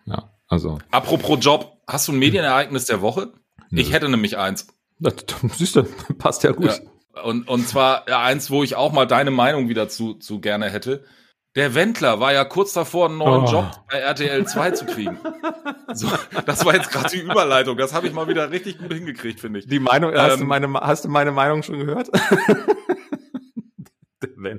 Ja, 0.06 0.32
also. 0.48 0.80
Apropos 0.92 1.40
Job, 1.42 1.78
hast 1.88 2.08
du 2.08 2.12
ein 2.12 2.20
Medienereignis 2.20 2.86
der 2.86 3.02
Woche? 3.02 3.32
Nö. 3.70 3.80
Ich 3.80 3.94
hätte 3.94 4.10
nämlich 4.10 4.38
eins. 4.38 4.68
Das, 5.00 5.16
siehst 5.58 5.76
du, 5.76 5.84
passt 6.18 6.44
ja 6.44 6.52
gut. 6.52 6.66
Ja. 6.66 6.91
Und, 7.24 7.48
und 7.48 7.68
zwar 7.68 8.08
eins, 8.08 8.50
wo 8.50 8.64
ich 8.64 8.76
auch 8.76 8.92
mal 8.92 9.06
deine 9.06 9.32
Meinung 9.32 9.70
wieder 9.70 9.90
zu, 9.90 10.14
zu 10.16 10.40
gerne 10.40 10.70
hätte. 10.70 11.04
Der 11.56 11.76
Wendler 11.76 12.22
war 12.22 12.32
ja 12.32 12.46
kurz 12.46 12.72
davor, 12.72 13.10
einen 13.10 13.18
neuen 13.18 13.44
oh. 13.44 13.52
Job 13.52 13.72
bei 13.92 13.98
RTL 13.98 14.46
2 14.46 14.72
zu 14.72 14.86
kriegen. 14.86 15.20
So, 15.94 16.08
das 16.46 16.66
war 16.66 16.76
jetzt 16.76 16.90
gerade 16.90 17.10
die 17.10 17.20
Überleitung. 17.20 17.76
Das 17.76 17.94
habe 17.94 18.08
ich 18.08 18.14
mal 18.14 18.30
wieder 18.30 18.52
richtig 18.52 18.78
gut 18.78 18.94
hingekriegt, 18.94 19.42
finde 19.42 19.60
ich. 19.60 19.68
Die 19.68 19.80
Meinung, 19.80 20.14
ähm, 20.14 20.22
hast, 20.22 20.38
du 20.38 20.42
ähm, 20.44 20.48
meine, 20.48 20.74
hast 20.76 21.04
du 21.04 21.10
meine 21.10 21.34
Meinung 21.34 21.64
schon 21.64 21.80
gehört? 21.80 22.10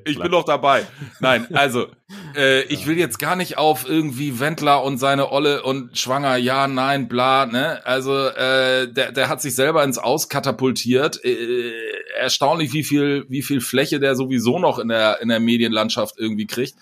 Ich 0.04 0.18
bin 0.18 0.30
doch 0.30 0.44
dabei. 0.44 0.86
Nein, 1.20 1.46
also 1.54 1.86
äh, 2.36 2.62
ich 2.62 2.86
will 2.86 2.98
jetzt 2.98 3.18
gar 3.18 3.36
nicht 3.36 3.58
auf 3.58 3.88
irgendwie 3.88 4.38
Wendler 4.38 4.82
und 4.82 4.98
seine 4.98 5.30
Olle 5.32 5.62
und 5.62 5.98
schwanger, 5.98 6.36
ja, 6.36 6.68
nein, 6.68 7.08
bla, 7.08 7.46
ne? 7.46 7.84
Also 7.84 8.28
äh, 8.28 8.92
der, 8.92 9.12
der 9.12 9.28
hat 9.28 9.40
sich 9.40 9.54
selber 9.54 9.82
ins 9.84 9.98
Aus 9.98 10.28
katapultiert. 10.28 11.24
Äh, 11.24 11.72
erstaunlich, 12.18 12.72
wie 12.72 12.84
viel, 12.84 13.26
wie 13.28 13.42
viel 13.42 13.60
Fläche 13.60 14.00
der 14.00 14.14
sowieso 14.14 14.58
noch 14.58 14.78
in 14.78 14.88
der 14.88 15.20
in 15.20 15.28
der 15.28 15.40
Medienlandschaft 15.40 16.16
irgendwie 16.18 16.46
kriegt. 16.46 16.74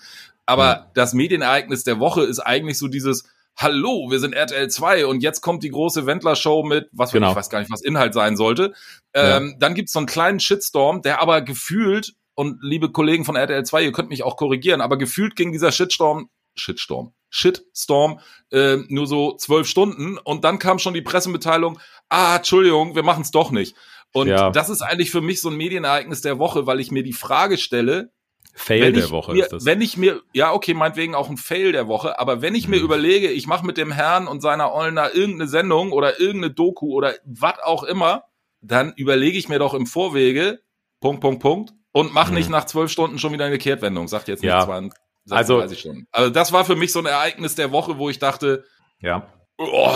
Aber 0.45 0.65
ja. 0.65 0.91
das 0.93 1.13
Medienereignis 1.13 1.83
der 1.83 1.99
Woche 1.99 2.23
ist 2.23 2.39
eigentlich 2.39 2.77
so 2.77 2.87
dieses 2.87 3.23
Hallo, 3.57 4.09
wir 4.09 4.19
sind 4.19 4.33
RTL 4.33 4.69
2 4.69 5.05
und 5.05 5.21
jetzt 5.21 5.41
kommt 5.41 5.61
die 5.63 5.69
große 5.69 6.05
Wendler-Show 6.05 6.63
mit, 6.63 6.89
was 6.93 7.11
genau. 7.11 7.31
ich 7.31 7.35
weiß 7.35 7.49
gar 7.49 7.59
nicht, 7.59 7.71
was 7.71 7.81
Inhalt 7.81 8.13
sein 8.13 8.35
sollte. 8.35 8.73
Ähm, 9.13 9.49
ja. 9.49 9.55
Dann 9.59 9.75
gibt's 9.75 9.91
so 9.91 9.99
einen 9.99 10.07
kleinen 10.07 10.39
Shitstorm, 10.39 11.01
der 11.01 11.21
aber 11.21 11.41
gefühlt 11.41 12.13
und 12.33 12.63
liebe 12.63 12.91
Kollegen 12.91 13.25
von 13.25 13.35
RTL 13.35 13.63
2, 13.63 13.83
ihr 13.83 13.91
könnt 13.91 14.09
mich 14.09 14.23
auch 14.23 14.37
korrigieren, 14.37 14.81
aber 14.81 14.97
gefühlt 14.97 15.35
ging 15.35 15.51
dieser 15.51 15.71
Shitstorm, 15.71 16.29
Shitstorm, 16.55 17.13
Shitstorm 17.29 18.19
äh, 18.51 18.77
nur 18.87 19.05
so 19.05 19.35
zwölf 19.35 19.67
Stunden 19.67 20.17
und 20.17 20.43
dann 20.43 20.57
kam 20.57 20.79
schon 20.79 20.93
die 20.93 21.01
Pressemitteilung, 21.01 21.79
ah, 22.09 22.37
Entschuldigung, 22.37 22.95
wir 22.95 23.03
machen 23.03 23.21
es 23.21 23.31
doch 23.31 23.51
nicht. 23.51 23.75
Und 24.13 24.27
Ja. 24.27 24.49
das 24.49 24.69
ist 24.69 24.81
eigentlich 24.81 25.11
für 25.11 25.21
mich 25.21 25.41
so 25.41 25.49
ein 25.49 25.55
Medienereignis 25.55 26.21
der 26.21 26.37
Woche, 26.39 26.65
weil 26.67 26.79
ich 26.79 26.91
mir 26.91 27.03
die 27.03 27.13
Frage 27.13 27.57
stelle, 27.57 28.11
Fail 28.53 28.91
der 28.91 29.09
Woche 29.11 29.31
mir, 29.31 29.43
ist 29.43 29.53
das. 29.53 29.65
Wenn 29.65 29.79
ich 29.79 29.95
mir, 29.95 30.21
ja, 30.33 30.51
okay, 30.51 30.73
meinetwegen 30.73 31.15
auch 31.15 31.29
ein 31.29 31.37
Fail 31.37 31.71
der 31.71 31.87
Woche, 31.87 32.19
aber 32.19 32.41
wenn 32.41 32.53
ich 32.53 32.67
mir 32.67 32.79
Mhm. 32.79 32.83
überlege, 32.85 33.29
ich 33.29 33.47
mache 33.47 33.65
mit 33.65 33.77
dem 33.77 33.93
Herrn 33.93 34.27
und 34.27 34.41
seiner 34.41 34.73
Ollen 34.73 34.95
da 34.97 35.09
irgendeine 35.09 35.47
Sendung 35.47 35.93
oder 35.93 36.19
irgendeine 36.19 36.53
Doku 36.53 36.87
oder 36.93 37.13
was 37.23 37.59
auch 37.63 37.83
immer, 37.83 38.23
dann 38.59 38.91
überlege 38.97 39.37
ich 39.37 39.47
mir 39.47 39.57
doch 39.59 39.73
im 39.73 39.85
Vorwege, 39.87 40.59
Punkt, 40.99 41.21
Punkt, 41.21 41.41
Punkt, 41.41 41.71
und 41.93 42.13
mach 42.13 42.27
Mhm. 42.29 42.35
nicht 42.35 42.49
nach 42.49 42.65
zwölf 42.65 42.91
Stunden 42.91 43.19
schon 43.19 43.31
wieder 43.31 43.45
eine 43.45 43.57
Kehrtwendung, 43.57 44.09
sagt 44.09 44.27
jetzt 44.27 44.41
nicht 44.41 44.49
Ja. 44.49 44.65
20, 44.65 44.99
Also- 45.29 45.53
36 45.61 45.79
Stunden. 45.79 46.07
Also 46.11 46.29
das 46.29 46.51
war 46.51 46.65
für 46.65 46.75
mich 46.75 46.91
so 46.91 46.99
ein 46.99 47.05
Ereignis 47.05 47.55
der 47.55 47.71
Woche, 47.71 47.97
wo 47.97 48.09
ich 48.09 48.19
dachte, 48.19 48.65
ja. 48.99 49.31
oh, 49.57 49.95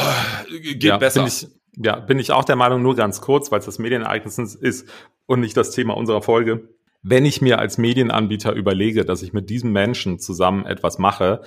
geht 0.50 0.82
ja, 0.84 0.98
besser. 0.98 1.22
Bin 1.22 1.28
ich, 1.28 1.48
ja, 1.78 1.98
bin 1.98 2.20
ich 2.20 2.32
auch 2.32 2.44
der 2.44 2.56
Meinung, 2.56 2.82
nur 2.82 2.96
ganz 2.96 3.22
kurz, 3.22 3.52
weil 3.52 3.60
es 3.60 3.66
das 3.66 3.80
Medienereignis 3.80 4.38
ist 4.38 4.90
und 5.26 5.40
nicht 5.40 5.58
das 5.58 5.72
Thema 5.72 5.96
unserer 5.96 6.22
Folge. 6.22 6.70
Wenn 7.02 7.26
ich 7.26 7.42
mir 7.42 7.60
als 7.60 7.78
Medienanbieter 7.78 8.54
überlege, 8.54 9.06
dass 9.06 9.22
ich 9.22 9.34
mit 9.34 9.50
diesem 9.50 9.72
Menschen 9.72 10.20
zusammen 10.20 10.66
etwas 10.66 10.98
mache, 10.98 11.42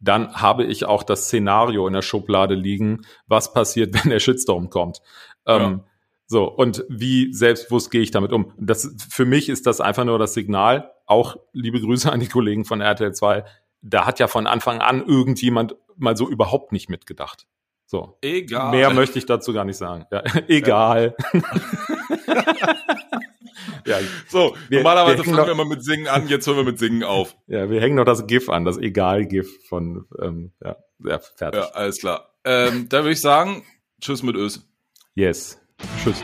dann 0.00 0.34
habe 0.34 0.64
ich 0.64 0.84
auch 0.84 1.02
das 1.02 1.24
Szenario 1.24 1.86
in 1.86 1.94
der 1.94 2.02
Schublade 2.02 2.54
liegen, 2.54 3.02
was 3.26 3.52
passiert, 3.52 3.94
wenn 4.04 4.10
der 4.10 4.20
Shitstorm 4.20 4.70
kommt. 4.70 5.00
Ähm, 5.46 5.82
so, 6.26 6.44
und 6.44 6.84
wie 6.90 7.32
selbstbewusst 7.32 7.90
gehe 7.90 8.02
ich 8.02 8.10
damit 8.10 8.32
um? 8.32 8.52
Das, 8.58 8.94
für 9.08 9.24
mich 9.24 9.48
ist 9.48 9.66
das 9.66 9.80
einfach 9.80 10.04
nur 10.04 10.18
das 10.18 10.34
Signal, 10.34 10.92
auch 11.06 11.36
liebe 11.52 11.80
Grüße 11.80 12.12
an 12.12 12.20
die 12.20 12.28
Kollegen 12.28 12.66
von 12.66 12.82
RTL 12.82 13.14
2, 13.14 13.44
da 13.80 14.06
hat 14.06 14.18
ja 14.18 14.26
von 14.26 14.46
Anfang 14.46 14.80
an 14.80 15.04
irgendjemand 15.06 15.76
mal 15.96 16.16
so 16.16 16.28
überhaupt 16.28 16.72
nicht 16.72 16.90
mitgedacht. 16.90 17.46
So. 17.90 18.18
Egal. 18.20 18.70
Mehr 18.70 18.90
möchte 18.92 19.18
ich 19.18 19.24
dazu 19.24 19.52
gar 19.54 19.64
nicht 19.64 19.78
sagen. 19.78 20.04
Ja, 20.12 20.22
egal. 20.48 21.16
ja, 23.86 23.96
so, 24.28 24.54
Wir- 24.68 24.78
normalerweise 24.80 25.18
wir 25.18 25.24
fangen 25.24 25.36
doch- 25.38 25.46
wir 25.46 25.54
mal 25.54 25.64
mit 25.66 25.82
Singen 25.82 26.06
an, 26.06 26.28
jetzt 26.28 26.46
hören 26.46 26.58
wir 26.58 26.64
mit 26.64 26.78
Singen 26.78 27.02
auf. 27.02 27.34
ja, 27.46 27.70
wir 27.70 27.80
hängen 27.80 27.96
noch 27.96 28.04
das 28.04 28.26
GIF 28.26 28.48
an, 28.50 28.64
das 28.66 28.76
Egal-GIF 28.76 29.66
von, 29.68 30.06
ähm, 30.22 30.52
ja, 30.62 30.76
ja, 31.04 31.18
fertig. 31.18 31.60
Ja, 31.62 31.68
alles 31.70 31.98
klar. 31.98 32.34
Ähm, 32.44 32.88
da 32.90 32.98
würde 32.98 33.12
ich 33.12 33.20
sagen, 33.22 33.64
tschüss 34.02 34.22
mit 34.22 34.36
Ös. 34.36 34.68
Yes. 35.14 35.58
Tschüss. 36.04 36.22